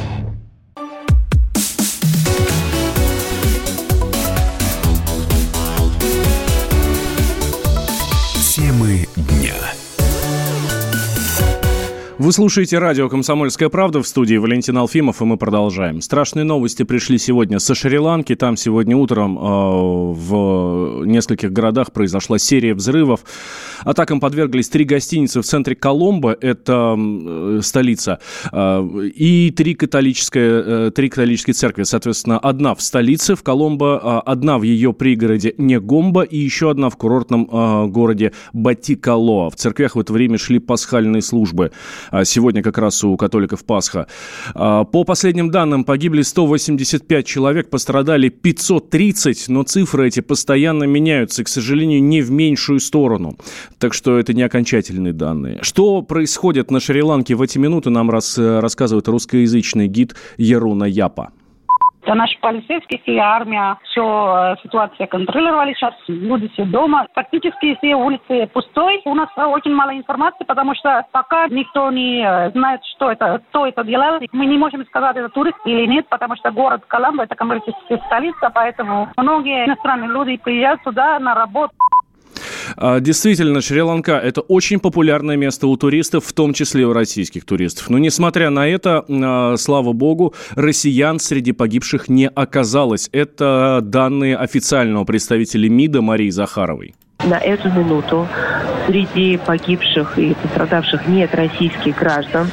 Вы 12.21 12.33
слушаете 12.33 12.77
радио 12.77 13.09
«Комсомольская 13.09 13.69
правда» 13.69 14.03
в 14.03 14.07
студии 14.07 14.35
Валентин 14.35 14.77
Алфимов, 14.77 15.23
и 15.23 15.25
мы 15.25 15.37
продолжаем. 15.37 16.01
Страшные 16.01 16.43
новости 16.43 16.83
пришли 16.83 17.17
сегодня 17.17 17.57
со 17.57 17.73
Шри-Ланки. 17.73 18.35
Там 18.35 18.57
сегодня 18.57 18.95
утром 18.95 19.39
э, 19.39 19.41
в 19.41 21.03
нескольких 21.03 21.51
городах 21.51 21.91
произошла 21.91 22.37
серия 22.37 22.75
взрывов. 22.75 23.21
Атакам 23.83 24.19
подверглись 24.19 24.69
три 24.69 24.85
гостиницы 24.85 25.41
в 25.41 25.45
центре 25.45 25.75
Коломбо, 25.75 26.35
это 26.39 26.95
э, 26.97 27.59
столица, 27.63 28.19
э, 28.51 29.09
и 29.15 29.51
три, 29.51 29.75
католические, 29.75 30.63
э, 30.65 30.91
три 30.91 31.09
католические 31.09 31.53
церкви. 31.53 31.83
Соответственно, 31.83 32.39
одна 32.39 32.75
в 32.75 32.81
столице, 32.81 33.35
в 33.35 33.43
Коломбо, 33.43 33.99
э, 34.25 34.29
одна 34.29 34.57
в 34.57 34.63
ее 34.63 34.93
пригороде 34.93 35.53
Негомбо 35.57 36.21
и 36.21 36.37
еще 36.37 36.69
одна 36.69 36.89
в 36.89 36.97
курортном 36.97 37.49
э, 37.51 37.87
городе 37.87 38.33
Батикало. 38.53 39.49
В 39.49 39.55
церквях 39.55 39.95
в 39.95 39.99
это 39.99 40.13
время 40.13 40.37
шли 40.37 40.59
пасхальные 40.59 41.21
службы. 41.21 41.71
А, 42.11 42.25
сегодня 42.25 42.61
как 42.61 42.77
раз 42.77 43.03
у 43.03 43.15
католиков 43.17 43.63
Пасха. 43.65 44.07
А, 44.53 44.83
по 44.83 45.03
последним 45.03 45.51
данным 45.51 45.83
погибли 45.83 46.21
185 46.21 47.25
человек, 47.25 47.69
пострадали 47.69 48.29
530, 48.29 49.49
но 49.49 49.63
цифры 49.63 50.07
эти 50.07 50.19
постоянно 50.19 50.85
меняются, 50.85 51.43
к 51.43 51.47
сожалению, 51.47 52.03
не 52.03 52.21
в 52.21 52.31
меньшую 52.31 52.79
сторону. 52.79 53.37
Так 53.81 53.95
что 53.95 54.19
это 54.19 54.35
не 54.35 54.43
окончательные 54.43 55.11
данные. 55.11 55.57
Что 55.63 56.03
происходит 56.03 56.69
на 56.69 56.79
Шри-Ланке 56.79 57.33
в 57.33 57.41
эти 57.41 57.57
минуты, 57.57 57.89
нам 57.89 58.11
рас, 58.11 58.37
рассказывает 58.37 59.07
русскоязычный 59.07 59.87
гид 59.87 60.15
Еруна 60.37 60.83
Япа. 60.83 61.31
Это 62.03 62.15
наши 62.15 62.37
полицейские 62.39 62.99
и 63.05 63.17
армия 63.17 63.77
все 63.85 64.55
э, 64.55 64.55
ситуация 64.63 65.07
контролировали. 65.07 65.73
Сейчас 65.73 65.93
люди 66.07 66.47
все 66.49 66.65
дома. 66.65 67.07
Практически 67.13 67.75
все 67.75 67.95
улицы 67.95 68.47
пустой. 68.53 69.01
У 69.05 69.13
нас 69.13 69.29
очень 69.35 69.73
мало 69.73 69.95
информации, 69.95 70.43
потому 70.45 70.73
что 70.75 71.05
пока 71.11 71.47
никто 71.47 71.91
не 71.91 72.23
э, 72.23 72.51
знает, 72.51 72.81
что 72.95 73.11
это, 73.11 73.41
кто 73.49 73.67
это 73.67 73.83
делал. 73.83 74.19
Мы 74.31 74.45
не 74.45 74.57
можем 74.57 74.85
сказать, 74.85 75.15
это 75.15 75.29
турист 75.29 75.57
или 75.65 75.85
нет, 75.85 76.07
потому 76.09 76.35
что 76.35 76.51
город 76.51 76.83
Коломбо 76.87 77.23
это 77.23 77.35
коммерческая 77.35 77.99
столица, 78.07 78.51
поэтому 78.53 79.09
многие 79.17 79.65
иностранные 79.65 80.09
люди 80.09 80.37
приезжают 80.37 80.81
сюда 80.83 81.19
на 81.19 81.35
работу. 81.35 81.73
А, 82.77 82.99
действительно, 82.99 83.61
Шри-Ланка– 83.61 84.13
это 84.23 84.41
очень 84.41 84.79
популярное 84.79 85.37
место 85.37 85.67
у 85.67 85.77
туристов, 85.77 86.25
в 86.25 86.33
том 86.33 86.53
числе 86.53 86.85
у 86.85 86.93
российских 86.93 87.45
туристов. 87.45 87.89
Но, 87.89 87.97
несмотря 87.97 88.49
на 88.49 88.67
это, 88.67 89.05
а, 89.07 89.55
слава 89.57 89.93
богу, 89.93 90.33
россиян 90.55 91.19
среди 91.19 91.51
погибших 91.51 92.09
не 92.09 92.27
оказалось. 92.27 93.09
Это 93.11 93.79
данные 93.83 94.37
официального 94.37 95.05
представителя 95.05 95.69
МИДа 95.69 96.01
Марии 96.01 96.29
Захаровой. 96.29 96.95
На 97.23 97.37
эту 97.37 97.69
минуту 97.69 98.27
среди 98.87 99.37
погибших 99.37 100.17
и 100.17 100.33
пострадавших 100.41 101.07
нет 101.07 101.35
российских 101.35 101.97
граждан, 101.99 102.49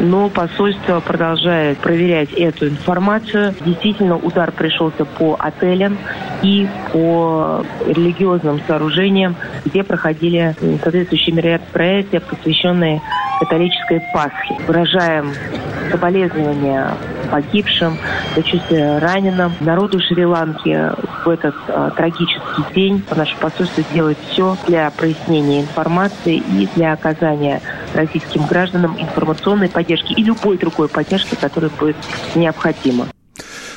но 0.00 0.28
посольство 0.28 1.00
продолжает 1.00 1.78
проверять 1.78 2.30
эту 2.32 2.68
информацию. 2.68 3.54
Действительно, 3.64 4.16
удар 4.16 4.52
пришелся 4.52 5.04
по 5.04 5.36
отелям 5.38 5.96
и 6.42 6.68
по 6.92 7.64
религиозным 7.86 8.60
сооружениям, 8.66 9.36
где 9.64 9.82
проходили 9.82 10.54
соответствующие 10.82 11.34
мероприятия, 11.34 12.20
посвященные 12.20 13.00
католической 13.40 14.02
Пасхе. 14.12 14.56
Выражаем 14.66 15.32
соболезнования 15.90 16.94
погибшим, 17.30 17.96
сочувствие 18.34 18.98
раненым. 18.98 19.52
Народу 19.60 19.98
Шри-Ланки 20.00 20.92
в 21.24 21.28
этот 21.28 21.54
э, 21.68 21.90
трагический 21.96 22.64
день 22.74 23.02
наше 23.14 23.36
посольство 23.36 23.82
делает 23.92 24.18
все 24.30 24.56
для 24.66 24.90
прояснения 24.90 25.62
информации 25.62 26.36
и 26.36 26.68
для 26.74 26.92
оказания 26.92 27.60
российским 27.94 28.46
гражданам 28.46 28.96
информационной 28.98 29.68
поддержки 29.68 30.12
и 30.12 30.22
любой 30.22 30.58
другой 30.58 30.88
поддержки, 30.88 31.34
которая 31.34 31.70
будет 31.70 31.96
необходима. 32.34 33.06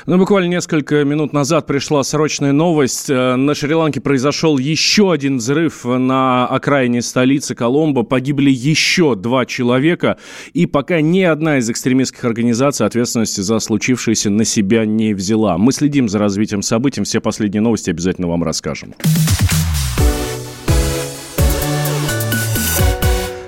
Ну, 0.05 0.17
буквально 0.17 0.47
несколько 0.49 1.05
минут 1.05 1.31
назад 1.31 1.65
пришла 1.65 2.03
срочная 2.03 2.51
новость. 2.51 3.09
Э, 3.09 3.35
на 3.35 3.55
Шри-Ланке 3.55 4.01
произошел 4.01 4.57
еще 4.57 5.13
один 5.13 5.37
взрыв 5.37 5.85
на 5.85 6.45
окраине 6.45 7.01
столицы 7.01 7.55
Коломбо. 7.55 8.03
Погибли 8.03 8.51
еще 8.51 9.15
два 9.15 9.45
человека. 9.45 10.17
И 10.51 10.65
пока 10.65 10.99
ни 10.99 11.21
одна 11.21 11.59
из 11.59 11.69
экстремистских 11.69 12.25
организаций 12.25 12.85
ответственности 12.85 13.39
за 13.39 13.59
случившееся 13.59 14.29
на 14.29 14.43
себя 14.43 14.85
не 14.85 15.13
взяла. 15.13 15.57
Мы 15.57 15.71
следим 15.71 16.09
за 16.09 16.19
развитием 16.19 16.63
событий. 16.63 17.01
Все 17.03 17.21
последние 17.21 17.61
новости 17.61 17.89
обязательно 17.89 18.27
вам 18.27 18.43
расскажем. 18.43 18.95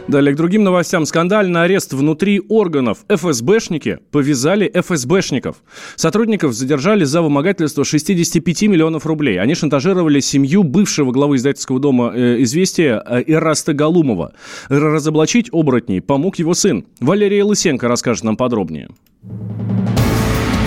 Далее 0.08 0.36
к 0.36 0.38
другим 0.38 0.64
новостям. 0.64 1.06
Скандальный 1.06 1.64
арест 1.64 1.94
внутри 1.94 2.40
органов. 2.48 3.00
ФСБшники 3.10 4.00
повязали 4.12 4.72
ФСБшников. 4.72 5.64
Сотрудников 5.96 6.54
задержали 6.54 7.06
за 7.06 7.24
вымогательство 7.24 7.84
65 7.84 8.64
миллионов 8.64 9.08
рублей. 9.08 9.40
Они 9.40 9.56
шантажировали 9.56 10.20
семью 10.20 10.62
бывшего 10.64 11.12
главы 11.12 11.38
издательского 11.38 11.80
дома 11.80 12.12
э, 12.14 12.44
«Известия» 12.44 13.04
э, 13.04 13.24
Ираста 13.26 13.74
Галумова. 13.74 14.34
Разоблачить 14.70 15.50
оборотней 15.52 16.02
помог 16.02 16.38
его 16.38 16.54
сын. 16.54 16.86
Валерия 17.00 17.44
Лысенко 17.44 17.88
расскажет 17.88 18.24
нам 18.24 18.38
подробнее. 18.38 18.90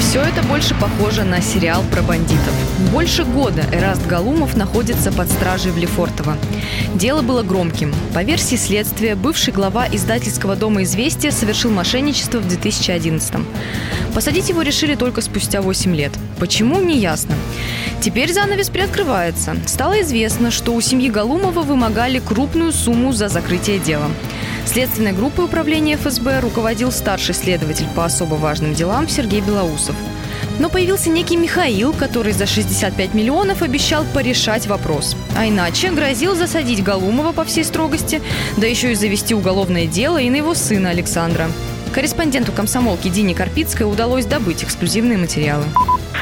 Все 0.09 0.23
это 0.23 0.43
больше 0.45 0.75
похоже 0.75 1.25
на 1.25 1.43
сериал 1.43 1.85
про 1.93 2.01
бандитов. 2.01 2.55
Больше 2.91 3.25
года 3.25 3.67
Эраст 3.73 4.07
Галумов 4.07 4.57
находится 4.57 5.13
под 5.13 5.31
стражей 5.31 5.71
в 5.71 5.77
Лефортово. 5.77 6.39
Дело 6.95 7.21
было 7.21 7.43
громким. 7.43 7.95
По 8.15 8.23
версии 8.23 8.57
следствия, 8.57 9.17
бывший 9.17 9.53
глава 9.53 9.87
издательского 9.87 10.57
дома 10.57 10.85
«Известия» 10.85 11.31
совершил 11.31 11.71
мошенничество 11.73 12.39
в 12.39 12.49
2011 12.49 13.35
-м. 13.35 13.45
Посадить 14.15 14.49
его 14.49 14.63
решили 14.63 14.95
только 14.95 15.21
спустя 15.21 15.61
8 15.61 15.95
лет. 15.95 16.13
Почему, 16.39 16.81
не 16.81 16.99
ясно. 16.99 17.35
Теперь 18.01 18.33
занавес 18.33 18.71
приоткрывается. 18.71 19.57
Стало 19.67 20.01
известно, 20.01 20.51
что 20.51 20.73
у 20.73 20.81
семьи 20.81 21.11
Галумова 21.11 21.61
вымогали 21.61 22.19
крупную 22.19 22.73
сумму 22.73 23.13
за 23.13 23.29
закрытие 23.29 23.79
дела. 23.79 24.09
Следственной 24.69 25.13
группой 25.13 25.47
управления 25.47 25.97
ФСБ 25.97 26.41
руководил 26.41 26.93
старший 26.93 27.35
следователь 27.35 27.87
по 27.97 28.05
особо 28.05 28.35
важным 28.35 28.75
делам 28.75 29.09
Сергей 29.09 29.41
Белоусов. 29.41 29.97
Но 30.59 30.69
появился 30.69 31.09
некий 31.11 31.37
Михаил, 31.37 31.93
который 31.93 32.33
за 32.33 32.47
65 32.47 33.15
миллионов 33.15 33.63
обещал 33.63 34.05
порешать 34.13 34.67
вопрос. 34.67 35.17
А 35.37 35.49
иначе 35.49 35.91
грозил 35.91 36.35
засадить 36.35 36.83
Галумова 36.83 37.33
по 37.33 37.45
всей 37.45 37.65
строгости, 37.65 38.21
да 38.57 38.67
еще 38.67 38.93
и 38.93 38.95
завести 38.95 39.35
уголовное 39.35 39.87
дело 39.87 40.19
и 40.19 40.31
на 40.31 40.37
его 40.37 40.55
сына 40.55 40.91
Александра. 40.91 41.49
Корреспонденту 41.93 42.53
комсомолки 42.53 43.09
Дине 43.09 43.35
Карпицкой 43.35 43.91
удалось 43.91 44.27
добыть 44.27 44.65
эксклюзивные 44.65 45.19
материалы. 45.19 45.65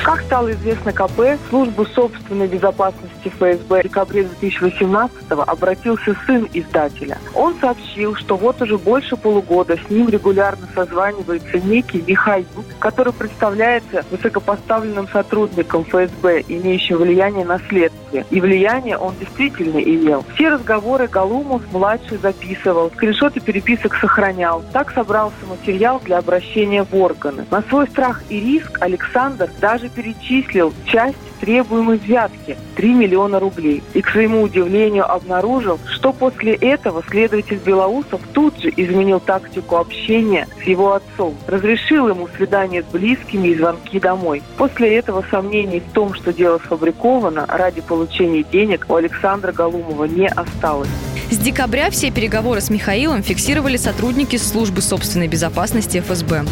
Как 0.06 0.20
стало 0.20 0.52
известно 0.52 0.92
КП, 0.92 1.36
службу 1.50 1.84
собственной 1.84 2.46
безопасности 2.46 3.28
ФСБ 3.28 3.80
в 3.80 3.82
декабре 3.82 4.28
2018-го 4.40 5.42
обратился 5.42 6.14
сын 6.24 6.48
издателя. 6.54 7.18
Он 7.34 7.56
сообщил, 7.60 8.14
что 8.14 8.36
вот 8.36 8.62
уже 8.62 8.78
больше 8.78 9.16
полугода 9.16 9.76
с 9.76 9.90
ним 9.90 10.08
регулярно 10.08 10.68
созванивается 10.76 11.58
некий 11.58 12.04
Михаил, 12.06 12.46
который 12.78 13.12
представляется 13.12 14.04
высокопоставленным 14.12 15.08
сотрудником 15.08 15.82
ФСБ, 15.82 16.44
имеющим 16.46 16.98
влияние 16.98 17.44
на 17.44 17.58
следствие. 17.68 18.24
И 18.30 18.40
влияние 18.40 18.98
он 18.98 19.12
действительно 19.18 19.78
имел. 19.78 20.24
Все 20.36 20.50
разговоры 20.50 21.08
Галумов-младший 21.08 22.18
записывал, 22.18 22.92
скриншоты 22.92 23.40
переписок 23.40 23.96
сохранял. 23.96 24.62
Так 24.72 24.92
собрался 24.92 25.44
материал 25.48 26.00
для 26.04 26.18
обращения 26.18 26.84
в 26.84 26.94
органы. 26.94 27.44
На 27.50 27.60
свой 27.62 27.88
страх 27.88 28.22
и 28.28 28.38
риск 28.38 28.78
Александр 28.80 29.50
даже 29.60 29.90
перечислил 29.96 30.72
часть 30.86 31.16
требуемой 31.40 31.98
взятки– 31.98 32.56
3 32.76 32.94
миллиона 32.94 33.40
рублей. 33.40 33.82
И, 33.94 34.02
к 34.02 34.10
своему 34.10 34.42
удивлению, 34.42 35.10
обнаружил, 35.10 35.78
что 35.86 36.12
после 36.12 36.54
этого 36.54 37.02
следователь 37.08 37.58
Белоусов 37.64 38.20
тут 38.32 38.60
же 38.60 38.72
изменил 38.76 39.18
тактику 39.18 39.76
общения 39.76 40.46
с 40.62 40.66
его 40.66 40.92
отцом. 40.92 41.34
Разрешил 41.46 42.08
ему 42.08 42.28
свидание 42.36 42.82
с 42.82 42.86
близкими 42.86 43.48
и 43.48 43.56
звонки 43.56 43.98
домой. 43.98 44.42
После 44.58 44.96
этого 44.96 45.24
сомнений 45.30 45.80
в 45.80 45.92
том, 45.92 46.14
что 46.14 46.32
дело 46.32 46.58
сфабриковано 46.58 47.46
ради 47.48 47.80
получения 47.80 48.42
денег, 48.42 48.86
у 48.88 48.94
Александра 48.94 49.52
Галумова 49.52 50.04
не 50.04 50.28
осталось. 50.28 50.88
С 51.30 51.38
декабря 51.38 51.90
все 51.90 52.10
переговоры 52.12 52.60
с 52.60 52.70
Михаилом 52.70 53.22
фиксировали 53.22 53.76
сотрудники 53.76 54.36
службы 54.36 54.80
собственной 54.80 55.26
безопасности 55.26 56.00
ФСБ. 56.00 56.44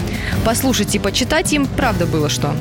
Послушать 0.44 0.94
и 0.96 0.98
почитать 0.98 1.52
им 1.52 1.66
правда 1.66 2.06
было 2.06 2.28
что. 2.28 2.54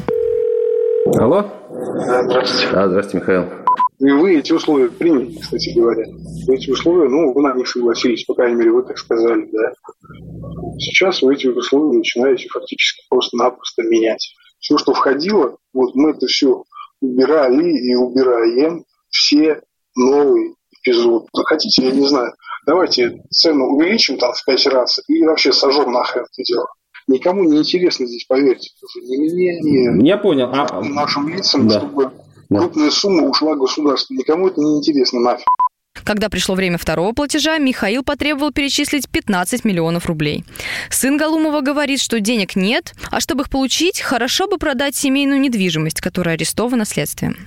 Алло? 1.06 1.44
Да, 1.70 2.24
здравствуйте. 2.24 2.72
Да, 2.72 2.88
здравствуйте, 2.88 3.18
Михаил. 3.18 3.46
И 4.00 4.12
вы 4.12 4.38
эти 4.38 4.54
условия 4.54 4.90
приняли, 4.90 5.38
кстати 5.38 5.70
говоря. 5.76 6.06
Эти 6.48 6.72
условия, 6.72 7.10
ну, 7.10 7.34
вы 7.34 7.42
на 7.42 7.54
них 7.54 7.68
согласились, 7.68 8.24
по 8.24 8.34
крайней 8.34 8.56
мере, 8.56 8.72
вы 8.72 8.84
так 8.84 8.98
сказали, 8.98 9.50
да. 9.52 9.74
Сейчас 10.80 11.22
вы 11.22 11.36
эти 11.36 11.48
условия 11.48 11.98
начинаете 11.98 12.48
фактически 12.48 13.04
просто-напросто 13.10 13.84
менять. 13.84 14.34
Все, 14.60 14.78
что 14.78 14.94
входило, 14.94 15.58
вот 15.74 15.94
мы 15.96 16.12
это 16.12 16.26
все 16.28 16.64
убирали 17.02 17.70
и 17.70 17.96
убираем 17.96 18.86
все 19.10 19.62
новые 19.96 20.56
эпизоды. 20.72 21.28
Хотите, 21.34 21.86
я 21.86 21.92
не 21.92 22.08
знаю, 22.08 22.34
давайте 22.66 23.22
цену 23.30 23.66
увеличим 23.76 24.18
там 24.18 24.32
в 24.34 24.46
пять 24.46 24.66
раз 24.68 25.02
и 25.10 25.24
вообще 25.24 25.52
сожжем 25.52 25.92
нахрен 25.92 26.24
это 26.24 26.44
дело. 26.44 26.68
Никому 27.14 27.44
не 27.44 27.60
интересно 27.60 28.08
здесь, 28.08 28.26
поверьте. 28.26 28.72
Ни 28.96 29.32
мне, 29.32 29.60
ни 29.62 30.08
Я 30.08 30.18
понял. 30.18 30.50
А... 30.52 30.82
нашим 30.82 31.30
лицам, 31.30 31.68
да. 31.68 31.80
чтобы 31.80 32.12
да. 32.50 32.60
крупная 32.60 32.90
сумма 32.90 33.30
ушла 33.30 33.56
государству. 33.56 34.16
Никому 34.16 34.48
это 34.48 34.60
не 34.62 34.80
интересно 34.80 35.20
нафиг. 35.20 35.46
Когда 36.04 36.28
пришло 36.28 36.56
время 36.56 36.80
второго 36.80 37.14
платежа, 37.14 37.60
Михаил 37.60 38.04
потребовал 38.04 38.52
перечислить 38.52 39.08
15 39.08 39.64
миллионов 39.64 40.08
рублей. 40.08 40.44
Сын 40.90 41.16
Галумова 41.18 41.62
говорит, 41.62 42.02
что 42.02 42.20
денег 42.20 42.56
нет, 42.56 42.96
а 43.12 43.20
чтобы 43.20 43.44
их 43.44 43.52
получить, 43.52 44.02
хорошо 44.02 44.48
бы 44.48 44.58
продать 44.58 44.96
семейную 44.96 45.40
недвижимость, 45.40 46.02
которая 46.02 46.34
арестована 46.34 46.84
следствием. 46.84 47.38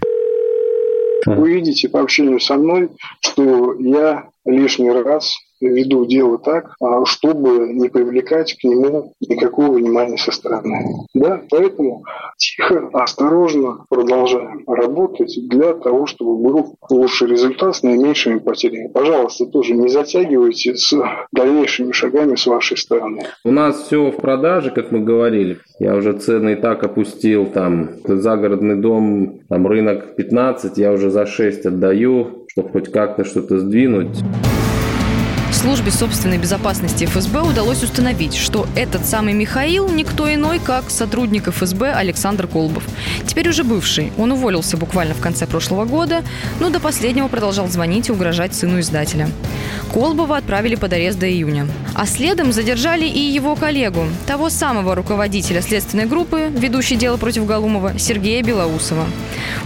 Вы 1.27 1.55
видите 1.55 1.89
по 1.89 2.01
общению 2.01 2.39
со 2.39 2.55
мной, 2.55 2.91
что 3.21 3.75
я 3.81 4.29
лишний 4.45 4.93
раз 4.93 5.35
веду 5.69 6.07
дело 6.07 6.39
так, 6.39 6.75
а, 6.81 7.05
чтобы 7.05 7.73
не 7.73 7.89
привлекать 7.89 8.55
к 8.55 8.65
нему 8.65 9.13
никакого 9.21 9.73
внимания 9.73 10.19
со 10.19 10.33
стороны. 10.33 10.85
Да, 11.15 11.43
поэтому 11.51 12.05
тихо, 12.37 12.89
осторожно 12.93 13.85
продолжаем 13.89 14.65
работать 14.67 15.39
для 15.49 15.75
того, 15.75 16.07
чтобы 16.07 16.37
был 16.37 16.77
лучший 16.91 17.29
результат 17.29 17.77
с 17.77 17.83
наименьшими 17.83 18.39
потерями. 18.39 18.89
Пожалуйста, 18.89 19.47
тоже 19.47 19.75
не 19.75 19.89
затягивайте 19.89 20.75
с 20.75 20.93
дальнейшими 21.33 21.93
шагами 21.93 22.37
с 22.37 22.47
вашей 22.47 22.77
стороны. 22.77 23.23
У 23.45 23.51
нас 23.51 23.85
все 23.85 24.11
в 24.11 24.17
продаже, 24.17 24.71
как 24.71 24.93
мы 24.93 25.01
говорили. 25.01 25.59
Я 25.79 25.95
уже 25.97 26.13
цены 26.15 26.53
и 26.53 26.57
так 26.57 26.83
опустил, 26.83 27.47
там, 27.47 27.91
загородный 28.05 28.77
дом, 28.77 29.41
там, 29.49 29.67
рынок 29.67 30.17
15, 30.17 30.79
я 30.79 30.93
уже 30.93 31.11
за 31.11 31.27
6 31.27 31.67
отдаю, 31.67 32.47
чтобы 32.49 32.71
хоть 32.71 32.91
как-то 32.91 33.25
что-то 33.25 33.59
сдвинуть 33.59 34.17
службе 35.55 35.91
собственной 35.91 36.39
безопасности 36.39 37.05
ФСБ 37.05 37.43
удалось 37.43 37.83
установить, 37.83 38.35
что 38.35 38.67
этот 38.75 39.07
самый 39.07 39.33
Михаил 39.33 39.89
никто 39.89 40.33
иной, 40.33 40.59
как 40.59 40.91
сотрудник 40.91 41.49
ФСБ 41.49 41.93
Александр 41.93 42.47
Колбов. 42.47 42.85
Теперь 43.27 43.49
уже 43.49 43.63
бывший. 43.63 44.13
Он 44.19 44.33
уволился 44.33 44.77
буквально 44.77 45.15
в 45.15 45.21
конце 45.21 45.47
прошлого 45.47 45.85
года, 45.85 46.23
но 46.61 46.71
до 46.71 46.81
последнего 46.81 47.29
продолжал 47.29 47.69
звонить 47.69 48.09
и 48.09 48.13
угрожать 48.13 48.55
сыну 48.55 48.81
издателя. 48.81 49.29
Колбова 49.93 50.39
отправили 50.39 50.75
под 50.75 50.93
арест 50.93 51.19
до 51.19 51.31
июня. 51.31 51.67
А 51.95 52.07
следом 52.07 52.53
задержали 52.53 53.07
и 53.07 53.21
его 53.21 53.57
коллегу, 53.57 54.07
того 54.27 54.51
самого 54.51 54.95
руководителя 54.95 55.63
следственной 55.63 56.07
группы, 56.07 56.51
ведущей 56.51 56.97
дело 56.97 57.17
против 57.17 57.47
Галумова, 57.47 57.99
Сергея 57.99 58.43
Белоусова. 58.43 59.07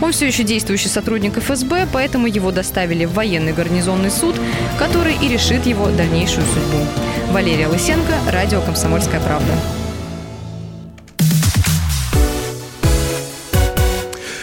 Он 0.00 0.12
все 0.12 0.26
еще 0.26 0.42
действующий 0.42 0.88
сотрудник 0.88 1.38
ФСБ, 1.38 1.88
поэтому 1.92 2.26
его 2.26 2.50
доставили 2.50 3.04
в 3.04 3.14
военный 3.14 3.52
гарнизонный 3.52 4.10
суд, 4.10 4.36
который 4.78 5.14
и 5.16 5.28
решит 5.28 5.66
его 5.70 5.88
дальнейшую 5.90 6.44
судьбу. 6.46 6.84
Валерия 7.30 7.68
Лысенко, 7.68 8.12
радио 8.30 8.60
«Комсомольская 8.60 9.20
правда». 9.20 9.79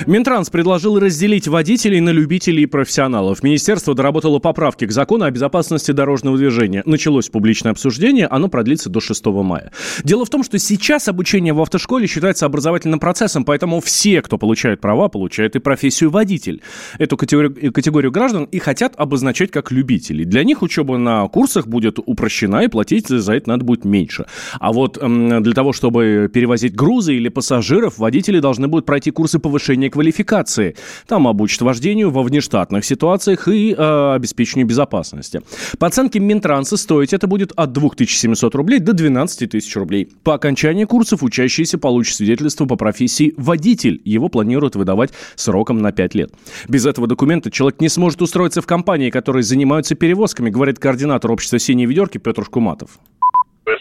Минтранс 0.05 0.49
предложил 0.49 0.99
разделить 0.99 1.47
водителей 1.47 1.99
на 1.99 2.11
любителей 2.11 2.63
и 2.63 2.65
профессионалов. 2.65 3.41
Министерство 3.41 3.95
доработало 3.95 4.39
поправки 4.39 4.85
к 4.85 4.91
закону 4.91 5.25
о 5.25 5.31
безопасности 5.31 5.91
дорожного 5.91 6.37
движения. 6.37 6.83
Началось 6.85 7.29
публичное 7.29 7.71
обсуждение, 7.71 8.27
оно 8.27 8.47
продлится 8.47 8.89
до 8.89 8.99
6 8.99 9.25
мая. 9.27 9.71
Дело 10.03 10.25
в 10.25 10.29
том, 10.29 10.43
что 10.43 10.59
сейчас 10.59 11.07
обучение 11.07 11.53
в 11.53 11.61
автошколе 11.61 12.05
считается 12.07 12.45
образовательным 12.45 12.99
процессом, 12.99 13.43
поэтому 13.43 13.81
все, 13.81 14.21
кто 14.21 14.37
получает 14.37 14.81
права, 14.81 15.07
получают 15.07 15.55
и 15.55 15.59
профессию 15.59 16.09
водитель. 16.09 16.61
Эту 16.99 17.17
категорию, 17.17 17.73
категорию 17.73 18.11
граждан 18.11 18.43
и 18.43 18.59
хотят 18.59 18.93
обозначать 18.97 19.51
как 19.51 19.71
любителей. 19.71 20.25
Для 20.25 20.43
них 20.43 20.61
учеба 20.61 20.97
на 20.97 21.27
курсах 21.27 21.67
будет 21.67 21.99
упрощена, 22.05 22.63
и 22.63 22.67
платить 22.67 23.07
за 23.07 23.33
это 23.33 23.49
надо 23.49 23.65
будет 23.65 23.85
меньше. 23.85 24.25
А 24.59 24.71
вот 24.71 24.99
для 25.01 25.53
того, 25.53 25.73
чтобы 25.73 26.29
перевозить 26.31 26.75
грузы 26.75 27.15
или 27.15 27.29
пассажиров, 27.29 27.97
водители 27.97 28.39
должны 28.39 28.67
будут 28.67 28.85
пройти 28.85 29.11
курсы 29.11 29.39
повышения 29.39 29.86
квалификации. 29.89 30.75
Там 31.07 31.27
обучат 31.27 31.61
вождению 31.61 32.11
во 32.11 32.23
внештатных 32.23 32.85
ситуациях 32.85 33.47
и 33.47 33.73
э, 33.77 34.13
обеспечению 34.15 34.67
безопасности. 34.67 35.41
По 35.79 35.87
оценке 35.87 36.19
Минтранса 36.19 36.77
стоить 36.77 37.13
это 37.13 37.27
будет 37.27 37.51
от 37.55 37.71
2700 37.71 38.55
рублей 38.55 38.79
до 38.79 38.93
12 38.93 39.49
тысяч 39.49 39.75
рублей. 39.75 40.09
По 40.23 40.35
окончании 40.35 40.85
курсов 40.85 41.23
учащиеся 41.23 41.77
получат 41.77 42.15
свидетельство 42.15 42.65
по 42.65 42.75
профессии 42.75 43.33
водитель. 43.37 44.01
Его 44.05 44.29
планируют 44.29 44.75
выдавать 44.75 45.11
сроком 45.35 45.81
на 45.81 45.91
5 45.91 46.15
лет. 46.15 46.31
Без 46.67 46.85
этого 46.85 47.07
документа 47.07 47.51
человек 47.51 47.81
не 47.81 47.89
сможет 47.89 48.21
устроиться 48.21 48.61
в 48.61 48.67
компании, 48.67 49.09
которые 49.09 49.43
занимаются 49.43 49.95
перевозками, 49.95 50.49
говорит 50.49 50.79
координатор 50.79 51.31
общества 51.31 51.59
«Синие 51.59 51.87
ведерки» 51.87 52.17
Петр 52.17 52.43
Шкуматов. 52.43 52.99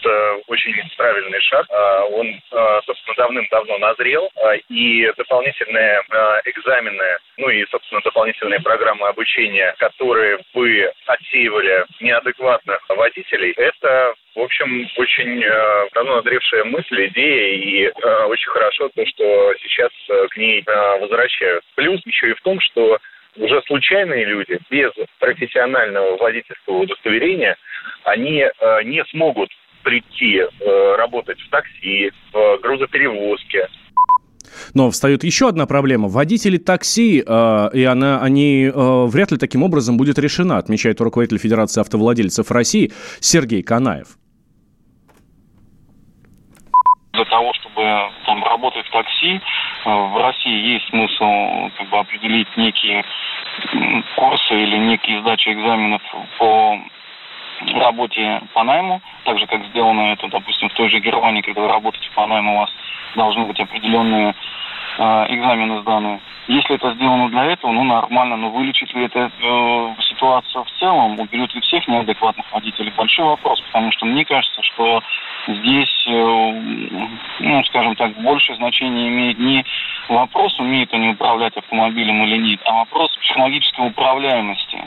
Это 0.07 0.41
очень 0.47 0.73
правильный 0.95 1.41
шаг. 1.41 1.65
А, 1.69 2.05
он, 2.05 2.39
а, 2.51 2.81
собственно, 2.85 3.15
давным-давно 3.17 3.77
назрел, 3.77 4.29
а, 4.35 4.55
и 4.69 5.11
дополнительные 5.17 6.01
экзамены, 6.45 7.17
ну 7.37 7.49
и, 7.49 7.65
собственно, 7.65 8.01
дополнительные 8.01 8.61
программы 8.61 9.07
обучения, 9.07 9.75
которые 9.79 10.39
бы 10.53 10.91
отсеивали 11.07 11.85
неадекватных 11.99 12.79
водителей, 12.89 13.51
это 13.57 14.13
в 14.35 14.41
общем, 14.41 14.87
очень 14.97 15.43
э, 15.43 15.87
давно 15.95 16.17
назревшая 16.17 16.63
мысль, 16.65 17.07
идея, 17.07 17.57
и 17.57 17.85
э, 17.85 18.23
очень 18.25 18.51
хорошо 18.51 18.87
то, 18.89 19.03
что 19.07 19.55
сейчас 19.63 19.89
э, 20.09 20.27
к 20.29 20.37
ней 20.37 20.63
э, 20.63 20.99
возвращают. 20.99 21.63
Плюс 21.73 21.99
еще 22.05 22.29
и 22.29 22.33
в 22.35 22.41
том, 22.41 22.59
что 22.59 22.99
уже 23.37 23.61
случайные 23.65 24.25
люди 24.25 24.59
без 24.69 24.91
профессионального 25.19 26.17
водительского 26.17 26.79
удостоверения, 26.79 27.57
они 28.03 28.41
э, 28.41 28.83
не 28.83 29.03
смогут 29.05 29.49
прийти 29.87 30.39
э, 30.39 30.95
работать 30.97 31.39
в 31.39 31.49
такси, 31.49 32.11
в 32.33 32.57
грузоперевозке. 32.61 33.69
Но 34.73 34.91
встает 34.91 35.23
еще 35.23 35.47
одна 35.47 35.65
проблема. 35.65 36.09
Водители 36.09 36.57
такси, 36.57 37.23
э, 37.25 37.69
и 37.73 37.83
она, 37.85 38.19
они 38.21 38.65
э, 38.65 38.71
вряд 38.73 39.31
ли 39.31 39.37
таким 39.37 39.63
образом 39.63 39.95
будет 39.95 40.19
решена, 40.19 40.57
отмечает 40.57 40.99
руководитель 40.99 41.37
Федерации 41.37 41.79
автовладельцев 41.79 42.51
России 42.51 42.91
Сергей 43.21 43.63
Канаев. 43.63 44.17
Для 47.13 47.25
того, 47.25 47.53
чтобы 47.53 47.81
там 48.25 48.43
работать 48.43 48.85
в 48.85 48.91
такси, 48.91 49.35
э, 49.35 49.39
в 49.85 50.21
России 50.21 50.73
есть 50.73 50.89
смысл 50.89 51.71
как 51.77 51.89
бы 51.89 51.97
определить 51.99 52.47
некие 52.57 53.05
курсы 54.17 54.53
или 54.53 54.77
некие 54.77 55.21
сдачи 55.21 55.47
экзаменов 55.47 56.01
по 56.37 56.77
работе 57.75 58.41
по 58.53 58.63
найму, 58.63 59.01
так 59.23 59.39
же, 59.39 59.47
как 59.47 59.63
сделано 59.65 60.13
это, 60.13 60.27
допустим, 60.27 60.69
в 60.69 60.73
той 60.73 60.89
же 60.89 60.99
Германии, 60.99 61.41
когда 61.41 61.61
вы 61.61 61.67
работаете 61.67 62.09
по 62.15 62.25
найму, 62.25 62.55
у 62.55 62.59
вас 62.59 62.69
должны 63.15 63.45
быть 63.45 63.59
определенные 63.59 64.35
э, 64.97 65.25
экзамены 65.29 65.81
сданные. 65.81 66.19
Если 66.47 66.75
это 66.75 66.93
сделано 66.93 67.29
для 67.29 67.43
этого, 67.43 67.71
ну 67.71 67.83
нормально, 67.83 68.37
но 68.37 68.49
вылечит 68.49 68.93
ли 68.93 69.03
это 69.05 69.29
э, 69.41 69.95
ситуацию 70.01 70.63
в 70.63 70.71
целом, 70.79 71.19
уберет 71.19 71.53
ли 71.53 71.59
всех 71.61 71.85
неадекватных 71.89 72.45
водителей, 72.53 72.93
большой 72.95 73.25
вопрос, 73.25 73.59
потому 73.61 73.91
что 73.91 74.05
мне 74.05 74.23
кажется, 74.23 74.63
что 74.63 75.03
здесь, 75.47 76.07
э, 76.07 77.11
ну, 77.39 77.63
скажем 77.65 77.95
так, 77.95 78.13
большее 78.21 78.55
значение 78.55 79.09
имеет 79.09 79.37
не 79.39 79.65
вопрос, 80.07 80.57
умеют 80.59 80.93
они 80.93 81.09
управлять 81.09 81.57
автомобилем 81.57 82.23
или 82.23 82.37
нет, 82.37 82.61
а 82.65 82.79
вопрос 82.79 83.15
психологической 83.17 83.87
управляемости. 83.87 84.85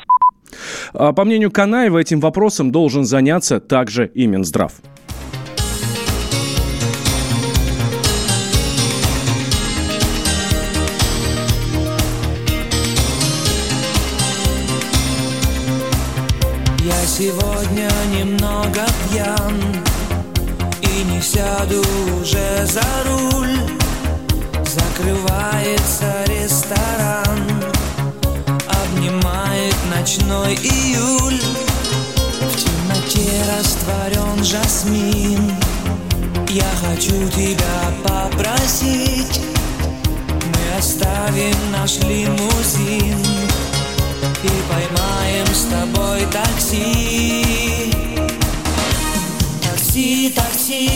А, 0.93 1.13
по 1.13 1.25
мнению 1.25 1.51
Канаева, 1.51 1.99
этим 1.99 2.21
вопросом 2.21 2.73
должен 2.73 3.05
заняться 3.05 3.61
также 3.61 4.07
и 4.07 4.27
Минздрав. 4.27 4.73
Я 16.83 17.07
сегодня 17.07 17.89
немного 18.11 18.81
пьян 19.13 19.55
И 20.83 21.05
не 21.05 21.21
сяду 21.21 21.85
уже 22.21 22.67
за 22.67 22.83
руль 23.05 23.59
Закрывается 24.65 26.25
ресторан 26.27 27.30
ночной 30.01 30.55
июль. 30.55 31.43
В 32.41 32.57
темноте 32.57 33.45
растворен 33.53 34.43
жасмин. 34.43 35.53
Я 36.49 36.71
хочу 36.81 37.29
тебя 37.29 37.93
попросить 38.03 39.41
Мы 40.33 40.79
оставим 40.79 41.55
наш 41.71 41.99
лимузин 41.99 43.19
И 44.43 44.51
поймаем 44.69 45.47
с 45.47 45.65
тобой 45.65 46.27
такси. 46.33 47.93
Такси, 49.63 50.31
такси, 50.35 50.91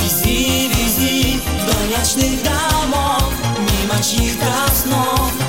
вези, 0.00 0.70
вези 0.74 1.40
Вдоль 1.62 1.98
ночных 1.98 2.42
домов, 2.44 3.32
мимо 3.58 4.02
чьих-то 4.02 4.74
снов 4.74 5.47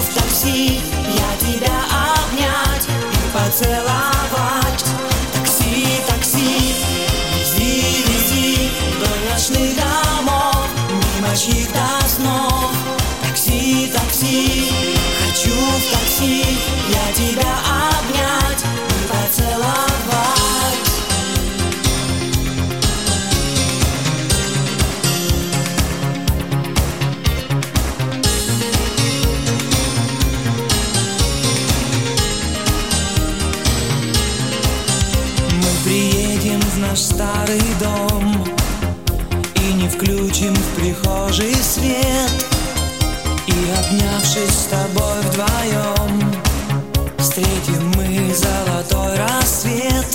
в 0.00 0.14
такси. 0.14 0.80
Я 1.06 1.36
тебя 1.38 1.76
обнять 1.90 2.86
и 2.88 3.36
поцеловать. 3.36 4.84
Такси, 5.32 5.86
такси, 6.08 6.74
вези, 7.38 8.04
вези 8.08 8.70
Вдоль 8.96 9.30
ночных 9.30 9.76
домов, 9.76 10.68
мимо 10.90 11.36
чьих-то 11.36 12.08
снов. 12.08 12.72
Такси, 13.22 13.92
такси, 13.94 14.72
наш 36.96 37.00
старый 37.00 37.62
дом. 37.80 38.44
И 39.56 39.72
не 39.74 39.88
включим 39.88 40.54
в 40.54 40.80
прихожий 40.80 41.54
свет. 41.54 42.46
И 43.46 43.52
обнявшись 43.78 44.50
с 44.50 44.66
тобой 44.70 45.20
вдвоем 45.22 46.32
Встретим 47.18 47.92
мы 47.96 48.34
золотой 48.34 49.16
рассвет. 49.16 50.06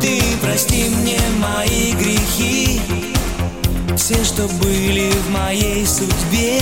Ты 0.00 0.20
прости 0.40 0.88
мне 0.88 1.20
мои 1.38 1.92
грехи 1.92 2.80
Все, 3.96 4.22
что 4.24 4.48
были 4.60 5.10
в 5.10 5.30
моей 5.30 5.86
судьбе. 5.86 6.60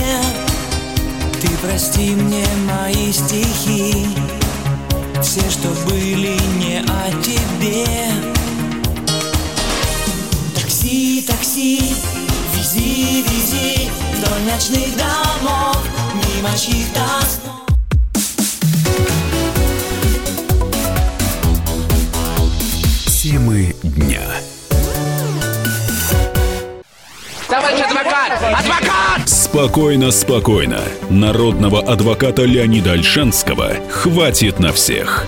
Ты 1.41 1.49
прости 1.61 2.11
мне 2.11 2.45
мои 2.65 3.11
стихи 3.11 4.07
Все, 5.21 5.41
что 5.49 5.69
были 5.87 6.37
не 6.59 6.81
о 6.81 7.21
тебе 7.21 8.37
Такси, 10.87 11.21
такси, 11.27 11.81
вези, 12.55 13.21
вези 13.23 13.89
Вдоль 14.13 14.43
ночных 14.49 14.95
домов, 14.95 15.85
мимо 16.13 16.57
чьих-то 16.57 17.01
снов 17.27 17.67
Темы 23.05 23.75
дня. 23.83 24.21
Товарищ 27.49 27.81
адвокат! 27.81 28.31
Адвокат! 28.41 29.27
Спокойно, 29.27 30.11
спокойно. 30.11 30.79
Народного 31.09 31.81
адвоката 31.81 32.43
Леонида 32.43 32.93
Альшанского 32.93 33.73
хватит 33.89 34.59
на 34.59 34.71
всех. 34.71 35.27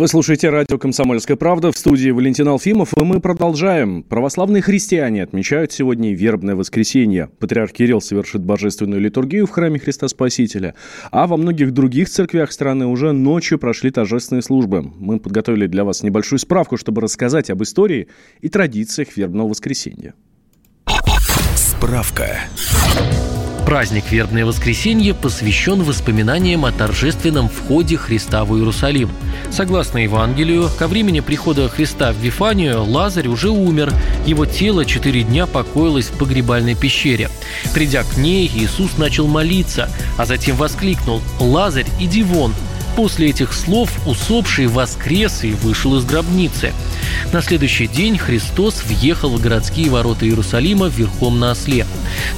Вы 0.00 0.08
слушаете 0.08 0.48
радио 0.48 0.78
«Комсомольская 0.78 1.36
правда» 1.36 1.70
в 1.70 1.76
студии 1.76 2.08
Валентин 2.08 2.48
Алфимов, 2.48 2.96
и 2.96 3.04
мы 3.04 3.20
продолжаем. 3.20 4.02
Православные 4.02 4.62
христиане 4.62 5.22
отмечают 5.22 5.72
сегодня 5.72 6.14
вербное 6.14 6.56
воскресенье. 6.56 7.28
Патриарх 7.38 7.72
Кирилл 7.72 8.00
совершит 8.00 8.40
божественную 8.40 8.98
литургию 8.98 9.46
в 9.46 9.50
храме 9.50 9.78
Христа 9.78 10.08
Спасителя, 10.08 10.74
а 11.10 11.26
во 11.26 11.36
многих 11.36 11.72
других 11.72 12.08
церквях 12.08 12.50
страны 12.50 12.86
уже 12.86 13.12
ночью 13.12 13.58
прошли 13.58 13.90
торжественные 13.90 14.40
службы. 14.40 14.90
Мы 14.96 15.20
подготовили 15.20 15.66
для 15.66 15.84
вас 15.84 16.02
небольшую 16.02 16.38
справку, 16.38 16.78
чтобы 16.78 17.02
рассказать 17.02 17.50
об 17.50 17.62
истории 17.62 18.08
и 18.40 18.48
традициях 18.48 19.14
вербного 19.18 19.48
воскресенья. 19.48 20.14
Справка. 21.54 22.38
Праздник 23.70 24.10
Вербное 24.10 24.44
воскресенье 24.44 25.14
посвящен 25.14 25.84
воспоминаниям 25.84 26.64
о 26.64 26.72
торжественном 26.72 27.48
входе 27.48 27.96
Христа 27.96 28.44
в 28.44 28.56
Иерусалим. 28.56 29.10
Согласно 29.52 29.98
Евангелию, 29.98 30.68
ко 30.76 30.88
времени 30.88 31.20
прихода 31.20 31.68
Христа 31.68 32.10
в 32.10 32.16
Вифанию 32.16 32.82
Лазарь 32.82 33.28
уже 33.28 33.48
умер. 33.48 33.92
Его 34.26 34.44
тело 34.44 34.84
четыре 34.84 35.22
дня 35.22 35.46
покоилось 35.46 36.06
в 36.06 36.18
погребальной 36.18 36.74
пещере. 36.74 37.30
Придя 37.72 38.02
к 38.02 38.16
ней, 38.16 38.50
Иисус 38.52 38.98
начал 38.98 39.28
молиться, 39.28 39.88
а 40.18 40.26
затем 40.26 40.56
воскликнул 40.56 41.22
«Лазарь, 41.38 41.86
иди 42.00 42.24
вон!» 42.24 42.52
После 43.00 43.30
этих 43.30 43.54
слов 43.54 43.90
усопший 44.06 44.66
воскрес 44.66 45.42
и 45.42 45.52
вышел 45.52 45.96
из 45.96 46.04
гробницы. 46.04 46.74
На 47.32 47.40
следующий 47.40 47.86
день 47.86 48.18
Христос 48.18 48.82
въехал 48.84 49.30
в 49.30 49.40
городские 49.40 49.88
ворота 49.88 50.26
Иерусалима 50.26 50.88
верхом 50.88 51.40
на 51.40 51.52
осле. 51.52 51.86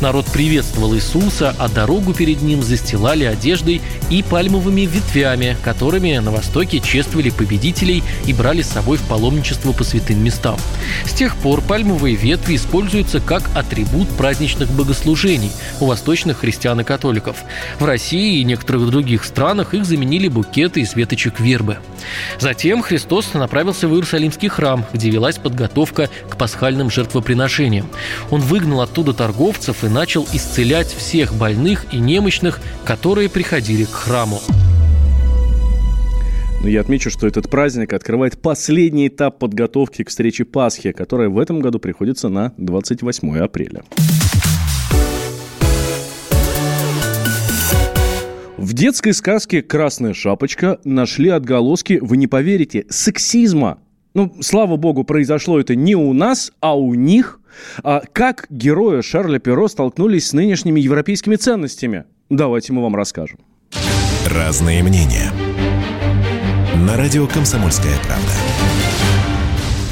Народ 0.00 0.26
приветствовал 0.26 0.94
Иисуса, 0.94 1.52
а 1.58 1.68
дорогу 1.68 2.14
перед 2.14 2.42
ним 2.42 2.62
застилали 2.62 3.24
одеждой 3.24 3.82
и 4.08 4.22
пальмовыми 4.22 4.82
ветвями, 4.82 5.56
которыми 5.64 6.16
на 6.18 6.30
Востоке 6.30 6.78
чествовали 6.78 7.30
победителей 7.30 8.04
и 8.26 8.32
брали 8.32 8.62
с 8.62 8.68
собой 8.68 8.98
в 8.98 9.02
паломничество 9.08 9.72
по 9.72 9.82
святым 9.82 10.22
местам. 10.22 10.56
С 11.04 11.12
тех 11.12 11.34
пор 11.38 11.60
пальмовые 11.60 12.14
ветви 12.14 12.54
используются 12.54 13.18
как 13.18 13.42
атрибут 13.56 14.08
праздничных 14.10 14.70
богослужений 14.70 15.50
у 15.80 15.86
восточных 15.86 16.38
христиан 16.38 16.78
и 16.80 16.84
католиков. 16.84 17.38
В 17.80 17.84
России 17.84 18.38
и 18.38 18.44
некоторых 18.44 18.88
других 18.90 19.24
странах 19.24 19.74
их 19.74 19.84
заменили 19.84 20.28
букеты 20.28 20.51
букеты 20.52 20.80
из 20.80 20.94
веточек 20.94 21.40
вербы. 21.40 21.78
Затем 22.38 22.82
Христос 22.82 23.32
направился 23.32 23.88
в 23.88 23.94
Иерусалимский 23.94 24.48
храм, 24.48 24.84
где 24.92 25.08
велась 25.08 25.38
подготовка 25.38 26.10
к 26.28 26.36
пасхальным 26.36 26.90
жертвоприношениям. 26.90 27.86
Он 28.30 28.42
выгнал 28.42 28.82
оттуда 28.82 29.14
торговцев 29.14 29.82
и 29.82 29.88
начал 29.88 30.28
исцелять 30.30 30.92
всех 30.92 31.32
больных 31.32 31.86
и 31.94 31.96
немощных, 31.96 32.60
которые 32.84 33.30
приходили 33.30 33.84
к 33.84 33.92
храму. 33.92 34.42
Но 36.62 36.68
я 36.68 36.82
отмечу, 36.82 37.08
что 37.08 37.26
этот 37.26 37.48
праздник 37.48 37.94
открывает 37.94 38.38
последний 38.38 39.08
этап 39.08 39.38
подготовки 39.38 40.04
к 40.04 40.10
встрече 40.10 40.44
Пасхи, 40.44 40.92
которая 40.92 41.30
в 41.30 41.38
этом 41.38 41.60
году 41.60 41.78
приходится 41.78 42.28
на 42.28 42.52
28 42.58 43.38
апреля. 43.38 43.84
В 48.62 48.74
детской 48.74 49.12
сказке 49.12 49.60
«Красная 49.60 50.14
шапочка» 50.14 50.78
нашли 50.84 51.30
отголоски, 51.30 51.98
вы 52.00 52.16
не 52.16 52.28
поверите, 52.28 52.86
сексизма. 52.88 53.80
Ну, 54.14 54.36
слава 54.40 54.76
богу, 54.76 55.02
произошло 55.02 55.58
это 55.58 55.74
не 55.74 55.96
у 55.96 56.12
нас, 56.12 56.52
а 56.60 56.78
у 56.78 56.94
них. 56.94 57.40
А 57.82 58.02
как 58.12 58.46
герои 58.50 59.00
Шарля 59.00 59.40
Перо 59.40 59.66
столкнулись 59.66 60.28
с 60.28 60.32
нынешними 60.32 60.80
европейскими 60.80 61.34
ценностями? 61.34 62.04
Давайте 62.30 62.72
мы 62.72 62.82
вам 62.82 62.94
расскажем. 62.94 63.40
Разные 64.30 64.84
мнения. 64.84 65.32
На 66.86 66.96
радио 66.96 67.26
«Комсомольская 67.26 67.96
правда». 68.06 68.30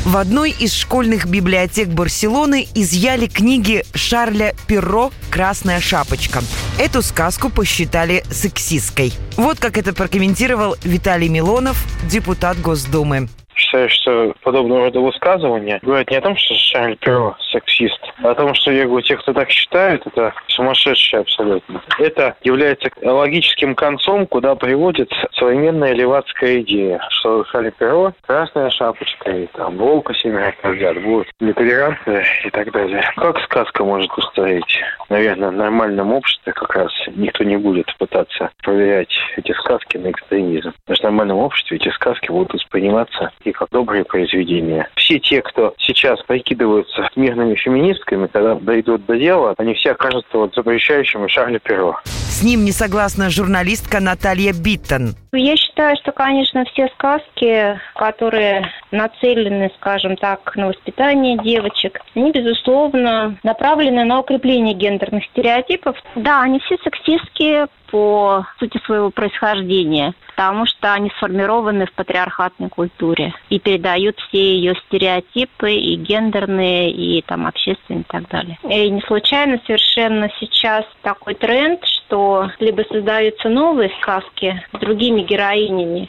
В 0.04 0.16
одной 0.16 0.50
из 0.50 0.72
школьных 0.72 1.26
библиотек 1.26 1.88
Барселоны 1.88 2.66
изъяли 2.74 3.26
книги 3.26 3.84
Шарля 3.94 4.54
Перро 4.66 5.12
«Красная 5.30 5.78
шапочка». 5.78 6.42
Эту 6.78 7.02
сказку 7.02 7.50
посчитали 7.50 8.24
сексистской. 8.30 9.12
Вот 9.36 9.58
как 9.58 9.76
это 9.76 9.92
прокомментировал 9.92 10.74
Виталий 10.82 11.28
Милонов, 11.28 11.84
депутат 12.10 12.58
Госдумы 12.62 13.28
считаю, 13.54 13.88
что 13.88 14.34
подобного 14.42 14.86
рода 14.86 15.00
высказывания 15.00 15.78
говорят 15.82 16.10
не 16.10 16.16
о 16.16 16.20
том, 16.20 16.36
что 16.36 16.54
Шарль 16.54 16.96
Перо 16.96 17.36
сексист, 17.52 18.00
а 18.22 18.30
о 18.30 18.34
том, 18.34 18.54
что, 18.54 18.70
я 18.70 18.86
говорю, 18.86 19.02
те, 19.02 19.16
кто 19.16 19.32
так 19.32 19.50
считают, 19.50 20.06
это 20.06 20.32
сумасшедшие 20.48 21.20
абсолютно. 21.20 21.82
Это 21.98 22.36
является 22.42 22.90
логическим 23.02 23.74
концом, 23.74 24.26
куда 24.26 24.54
приводит 24.54 25.10
современная 25.34 25.92
левацкая 25.92 26.60
идея, 26.60 27.00
что 27.10 27.44
Шарль 27.46 27.72
Перо, 27.72 28.12
красная 28.26 28.70
шапочка 28.70 29.30
и 29.30 29.46
там 29.46 29.76
волка 29.76 30.14
семеро 30.14 30.54
козлят 30.62 31.02
будут 31.02 31.28
нетолерантны 31.40 32.24
и 32.44 32.50
так 32.50 32.70
далее. 32.72 33.04
Как 33.16 33.40
сказка 33.42 33.84
может 33.84 34.10
устроить? 34.16 34.80
Наверное, 35.08 35.50
в 35.50 35.54
нормальном 35.54 36.12
обществе 36.12 36.52
как 36.52 36.74
раз 36.74 36.92
никто 37.14 37.44
не 37.44 37.56
будет 37.56 37.94
пытаться 37.98 38.50
проверять 38.62 39.12
эти 39.36 39.52
сказки 39.52 39.96
на 39.96 40.10
экстремизм. 40.10 40.72
Потому 40.86 40.96
что 40.96 41.06
в 41.08 41.10
нормальном 41.10 41.38
обществе 41.38 41.76
эти 41.76 41.88
сказки 41.90 42.30
будут 42.30 42.54
восприниматься 42.54 43.32
и 43.44 43.52
как 43.52 43.68
добрые 43.70 44.04
произведения. 44.04 44.88
Все 44.96 45.18
те, 45.18 45.42
кто 45.42 45.74
сейчас 45.78 46.22
прикидываются 46.22 47.08
мирными 47.16 47.54
феминистками, 47.54 48.26
когда 48.26 48.54
дойдут 48.54 49.06
до 49.06 49.16
дела, 49.16 49.54
они 49.58 49.74
все 49.74 49.92
окажутся 49.92 50.38
вот 50.38 50.54
запрещающими 50.54 51.26
Шарля 51.28 51.58
Перро. 51.58 51.98
С 52.04 52.42
ним 52.42 52.64
не 52.64 52.72
согласна 52.72 53.28
журналистка 53.28 54.00
Наталья 54.00 54.52
Биттон. 54.52 55.14
Я 55.32 55.56
считаю, 55.56 55.96
что, 55.96 56.12
конечно, 56.12 56.64
все 56.72 56.88
сказки, 56.94 57.78
которые 57.94 58.66
нацелены, 58.90 59.70
скажем 59.76 60.16
так, 60.16 60.56
на 60.56 60.68
воспитание 60.68 61.36
девочек, 61.38 62.00
они, 62.14 62.32
безусловно, 62.32 63.36
направлены 63.42 64.04
на 64.04 64.20
укрепление 64.20 64.74
гендерных 64.74 65.24
стереотипов. 65.26 65.96
Да, 66.14 66.42
они 66.42 66.60
все 66.60 66.76
сексистские 66.82 67.66
по 67.90 68.46
сути 68.58 68.80
своего 68.86 69.10
происхождения, 69.10 70.14
потому 70.28 70.64
что 70.66 70.92
они 70.92 71.10
сформированы 71.16 71.86
в 71.86 71.92
патриархатной 71.92 72.68
культуре 72.68 73.29
и 73.48 73.58
передают 73.58 74.18
все 74.28 74.56
ее 74.56 74.74
стереотипы 74.86 75.72
и 75.72 75.96
гендерные, 75.96 76.90
и 76.90 77.22
там 77.22 77.46
общественные 77.46 78.02
и 78.02 78.04
так 78.04 78.28
далее. 78.28 78.58
И 78.64 78.90
не 78.90 79.00
случайно 79.02 79.60
совершенно 79.66 80.30
сейчас 80.40 80.84
такой 81.02 81.34
тренд, 81.34 81.80
что 81.84 82.50
либо 82.58 82.82
создаются 82.90 83.48
новые 83.48 83.90
сказки 84.00 84.62
с 84.72 84.78
другими 84.78 85.22
героинями, 85.22 86.08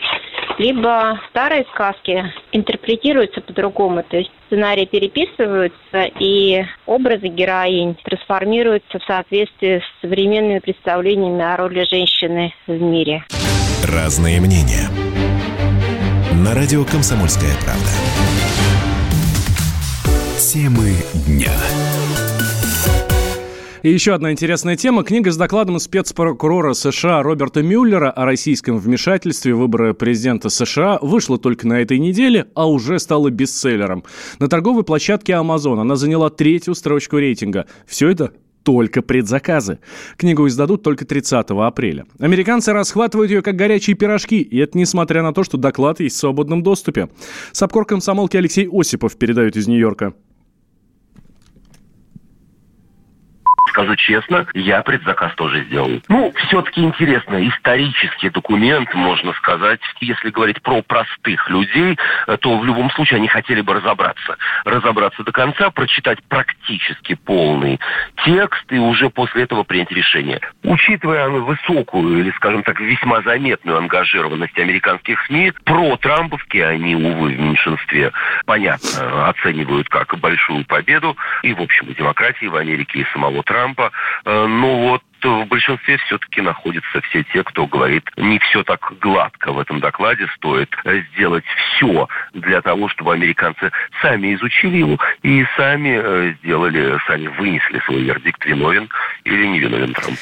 либо 0.58 1.20
старые 1.30 1.66
сказки 1.74 2.32
интерпретируются 2.52 3.42
по-другому, 3.42 4.04
то 4.04 4.18
есть 4.18 4.32
сценарии 4.48 4.86
переписываются, 4.86 6.12
и 6.20 6.64
образы 6.86 7.28
героинь 7.28 7.96
трансформируются 8.04 9.00
в 9.00 9.04
соответствии 9.06 9.80
с 9.80 10.02
современными 10.02 10.60
представлениями 10.60 11.42
о 11.42 11.56
роли 11.58 11.86
женщины 11.90 12.54
в 12.68 12.82
мире. 12.82 13.24
Разные 13.88 14.40
мнения. 14.40 14.90
На 16.44 16.56
радио 16.56 16.84
«Комсомольская 16.84 17.52
правда». 17.64 17.88
Темы 20.40 20.96
дня. 21.28 21.52
И 23.84 23.92
еще 23.92 24.16
одна 24.16 24.32
интересная 24.32 24.76
тема. 24.76 25.04
Книга 25.04 25.32
с 25.32 25.38
докладом 25.38 25.80
спецпрокурора 25.80 26.74
США 26.74 27.22
Роберта 27.22 27.62
Мюллера 27.62 28.10
о 28.10 28.26
российском 28.26 28.80
вмешательстве 28.80 29.54
в 29.54 29.60
выборы 29.60 29.94
президента 29.94 30.50
США 30.50 30.98
вышла 31.04 31.38
только 31.38 31.68
на 31.68 31.80
этой 31.80 32.00
неделе, 32.00 32.48
а 32.56 32.68
уже 32.68 32.98
стала 32.98 33.30
бестселлером. 33.30 34.04
На 34.40 34.48
торговой 34.48 34.84
площадке 34.84 35.34
Amazon 35.34 35.80
она 35.80 35.96
заняла 35.96 36.32
третью 36.32 36.74
строчку 36.74 37.18
рейтинга. 37.18 37.68
Все 37.86 38.10
это 38.10 38.32
только 38.64 39.02
предзаказы. 39.02 39.80
Книгу 40.18 40.48
издадут 40.48 40.84
только 40.84 41.06
30 41.06 41.46
апреля. 41.50 42.06
Американцы 42.20 42.74
расхватывают 42.74 43.32
ее 43.32 43.42
как 43.42 43.56
горячие 43.56 43.96
пирожки, 43.96 44.42
и 44.42 44.58
это 44.58 44.78
несмотря 44.78 45.24
на 45.24 45.34
то, 45.34 45.44
что 45.44 45.58
доклад 45.58 46.00
есть 46.00 46.16
в 46.16 46.20
свободном 46.20 46.64
доступе. 46.64 47.10
Сапкор 47.52 47.86
комсомолки 47.86 48.38
Алексей 48.38 48.68
Осипов 48.72 49.18
передает 49.18 49.58
из 49.58 49.68
Нью-Йорка. 49.68 50.14
Скажу 53.72 53.96
честно, 53.96 54.46
я 54.54 54.82
предзаказ 54.82 55.34
тоже 55.36 55.64
сделал. 55.64 56.02
Ну, 56.10 56.34
все-таки 56.48 56.82
интересно, 56.82 57.48
исторический 57.48 58.30
документ, 58.30 58.94
можно 58.94 59.34
сказать, 59.34 59.80
если 60.02 60.30
говорить 60.30 60.62
про 60.62 60.82
простых 60.82 61.50
людей, 61.50 61.98
э, 62.28 62.38
то 62.38 62.58
в 62.58 62.66
любом 62.66 62.92
случае 62.92 63.18
они 63.18 63.28
хотели 63.28 63.62
бы 63.62 63.74
разобраться. 63.74 64.38
Разобраться 64.66 65.24
до 65.24 65.32
конца, 65.32 65.72
прочитать 65.72 66.20
практически 66.28 67.16
полный 67.16 67.80
текст 68.26 68.66
и 68.72 68.78
уже 68.78 69.10
после 69.10 69.44
этого 69.44 69.64
принять 69.64 69.92
решение. 69.92 70.42
Учитывая 70.64 71.30
высокую 71.30 72.20
или, 72.20 72.32
скажем 72.32 72.64
так, 72.64 72.80
весьма 72.80 73.22
заметную 73.22 73.78
ангажированность 73.78 74.58
американских 74.60 75.20
СМИ, 75.26 75.54
про 75.64 75.96
Трамповские 75.98 76.68
они, 76.68 76.96
увы, 76.96 77.30
в 77.30 77.40
меньшинстве, 77.40 78.12
понятно, 78.46 79.30
оценивают 79.30 79.88
как 79.90 80.18
большую 80.20 80.66
победу 80.66 81.18
и, 81.44 81.54
в 81.54 81.62
общем, 81.62 81.94
демократии 81.94 82.46
в 82.46 82.56
Америке, 82.56 83.00
и 83.00 83.06
самого 83.14 83.44
Трампа, 83.44 83.61
Трампа. 83.62 83.92
Э, 84.26 84.46
но 84.48 84.80
вот 84.80 85.04
в 85.24 85.46
большинстве 85.46 85.98
все-таки 85.98 86.42
находятся 86.42 87.02
все 87.02 87.24
те, 87.32 87.44
кто 87.44 87.68
говорит, 87.68 88.10
не 88.18 88.40
все 88.40 88.64
так 88.64 88.94
гладко 89.00 89.52
в 89.52 89.60
этом 89.60 89.80
докладе, 89.80 90.28
стоит 90.36 90.76
сделать 91.14 91.46
все 91.46 92.08
для 92.34 92.62
того, 92.62 92.90
чтобы 92.90 93.14
американцы 93.14 93.72
сами 94.02 94.34
изучили 94.34 94.78
его 94.78 94.98
и 95.22 95.46
сами 95.56 96.02
э, 96.02 96.34
сделали, 96.42 96.98
сами 97.06 97.28
вынесли 97.28 97.80
свой 97.86 98.02
вердикт, 98.02 98.44
виновен 98.46 98.90
или 99.26 99.46
не 99.46 99.60
виновен 99.60 99.94
Трамп. 99.94 100.18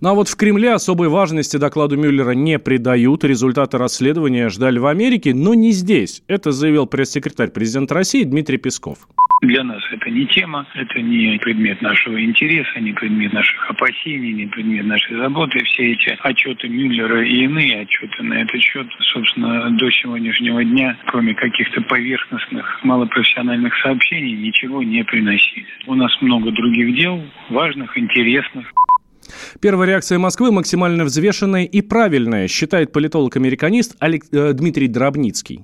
Ну 0.00 0.08
а 0.10 0.14
вот 0.14 0.28
в 0.28 0.36
Кремле 0.36 0.72
особой 0.72 1.08
важности 1.08 1.56
докладу 1.56 1.96
Мюллера 1.96 2.32
не 2.32 2.58
придают. 2.58 3.24
Результаты 3.24 3.78
расследования 3.78 4.48
ждали 4.48 4.78
в 4.78 4.86
Америке, 4.86 5.34
но 5.34 5.54
не 5.54 5.72
здесь. 5.72 6.22
Это 6.28 6.52
заявил 6.52 6.86
пресс-секретарь 6.86 7.50
президента 7.50 7.94
России 7.94 8.24
Дмитрий 8.24 8.58
Песков. 8.58 8.98
Для 9.42 9.62
нас 9.62 9.82
это 9.92 10.10
не 10.10 10.26
тема, 10.26 10.66
это 10.74 11.02
не 11.02 11.38
предмет 11.38 11.82
нашего 11.82 12.22
интереса, 12.22 12.80
не 12.80 12.92
предмет 12.92 13.32
наших 13.32 13.70
опасений, 13.70 14.32
не 14.32 14.46
предмет 14.46 14.86
нашей 14.86 15.16
заботы. 15.18 15.62
Все 15.64 15.92
эти 15.92 16.16
отчеты 16.20 16.68
Мюллера 16.68 17.22
и 17.26 17.44
иные 17.44 17.82
отчеты 17.82 18.22
на 18.22 18.40
этот 18.42 18.60
счет, 18.62 18.86
собственно, 19.12 19.70
до 19.76 19.90
сегодняшнего 19.90 20.64
дня, 20.64 20.96
кроме 21.06 21.34
каких-то 21.34 21.82
поверхностных, 21.82 22.80
малопрофессиональных 22.84 23.76
сообщений, 23.82 24.32
ничего 24.34 24.82
не 24.82 25.04
приносили. 25.04 25.66
У 25.86 25.94
нас 25.94 26.16
много 26.22 26.50
других 26.50 26.96
дел, 26.96 27.22
важных, 27.50 27.98
интересных. 27.98 28.72
Первая 29.60 29.88
реакция 29.88 30.18
Москвы 30.18 30.52
максимально 30.52 31.04
взвешенная 31.04 31.64
и 31.64 31.80
правильная, 31.80 32.48
считает 32.48 32.92
политолог-американист. 32.92 33.96
Э, 34.00 34.52
Дмитрий 34.52 34.88
Дробницкий 34.88 35.62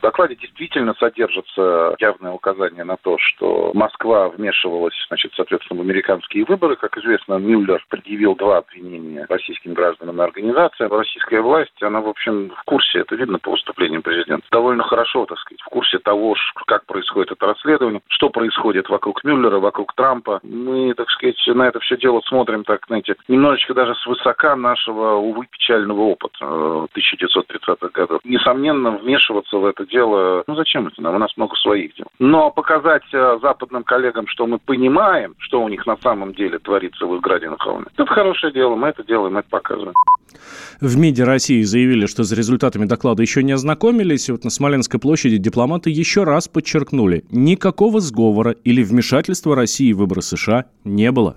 В 0.00 0.02
докладе 0.02 0.34
действительно 0.34 0.94
содержится 0.94 1.94
явное 1.98 2.32
указание 2.32 2.84
на 2.84 2.96
то, 2.96 3.18
что 3.18 3.70
Москва 3.74 4.30
вмешивалась, 4.30 4.94
значит, 5.08 5.32
соответственно, 5.36 5.78
в 5.78 5.84
американские 5.84 6.46
выборы. 6.46 6.76
Как 6.76 6.96
известно, 6.96 7.34
Мюллер 7.34 7.84
предъявил 7.90 8.34
два 8.34 8.58
обвинения 8.58 9.26
российским 9.28 9.74
гражданам 9.74 10.18
и 10.18 10.24
организациям. 10.24 10.90
Российская 10.90 11.42
власть, 11.42 11.82
она, 11.82 12.00
в 12.00 12.08
общем, 12.08 12.48
в 12.48 12.62
курсе, 12.64 13.00
это 13.00 13.14
видно 13.14 13.38
по 13.38 13.50
выступлениям 13.50 14.00
президента, 14.00 14.46
довольно 14.50 14.84
хорошо, 14.84 15.26
так 15.26 15.38
сказать, 15.38 15.60
в 15.60 15.68
курсе 15.68 15.98
того, 15.98 16.34
как 16.66 16.86
происходит 16.86 17.32
это 17.32 17.46
расследование, 17.48 18.00
что 18.08 18.30
происходит 18.30 18.88
вокруг 18.88 19.22
Мюллера, 19.22 19.58
вокруг 19.58 19.94
Трампа. 19.94 20.40
Мы, 20.42 20.94
так 20.94 21.10
сказать, 21.10 21.36
на 21.46 21.68
это 21.68 21.78
все 21.80 21.98
дело 21.98 22.22
смотрим, 22.24 22.64
так, 22.64 22.86
знаете, 22.86 23.16
немножечко 23.28 23.74
даже 23.74 23.94
свысока 23.96 24.56
нашего, 24.56 25.16
увы, 25.16 25.46
печального 25.50 26.00
опыта 26.00 26.42
1930-х 26.42 27.86
э, 27.86 27.88
годов. 27.92 28.20
Несомненно, 28.24 28.92
вмешиваться 28.92 29.58
в 29.58 29.66
это 29.66 29.89
дело, 29.90 30.44
ну 30.46 30.54
зачем 30.54 30.86
это 30.86 31.00
нам? 31.02 31.14
У 31.14 31.18
нас 31.18 31.36
много 31.36 31.54
своих 31.56 31.94
дел. 31.94 32.06
Но 32.18 32.50
показать 32.50 33.02
э, 33.12 33.38
западным 33.42 33.84
коллегам, 33.84 34.26
что 34.26 34.46
мы 34.46 34.58
понимаем, 34.58 35.34
что 35.38 35.62
у 35.62 35.68
них 35.68 35.86
на 35.86 35.96
самом 35.98 36.34
деле 36.34 36.58
творится 36.58 37.06
в 37.06 37.16
Изграде 37.16 37.50
на 37.50 37.58
Холме, 37.58 37.86
это 37.92 38.06
хорошее 38.06 38.52
дело, 38.52 38.74
мы 38.76 38.88
это 38.88 39.04
делаем, 39.04 39.34
мы 39.34 39.40
это 39.40 39.50
показываем. 39.50 39.94
В 40.80 40.96
МИДе 40.96 41.24
России 41.24 41.62
заявили, 41.62 42.06
что 42.06 42.22
за 42.22 42.36
результатами 42.36 42.86
доклада 42.86 43.22
еще 43.22 43.42
не 43.42 43.52
ознакомились. 43.52 44.30
Вот 44.30 44.44
на 44.44 44.50
Смоленской 44.50 45.00
площади 45.00 45.36
дипломаты 45.36 45.90
еще 45.90 46.24
раз 46.24 46.48
подчеркнули, 46.48 47.24
никакого 47.30 48.00
сговора 48.00 48.52
или 48.64 48.82
вмешательства 48.82 49.56
России 49.56 49.92
в 49.92 49.98
выборы 49.98 50.22
США 50.22 50.66
не 50.84 51.10
было. 51.12 51.36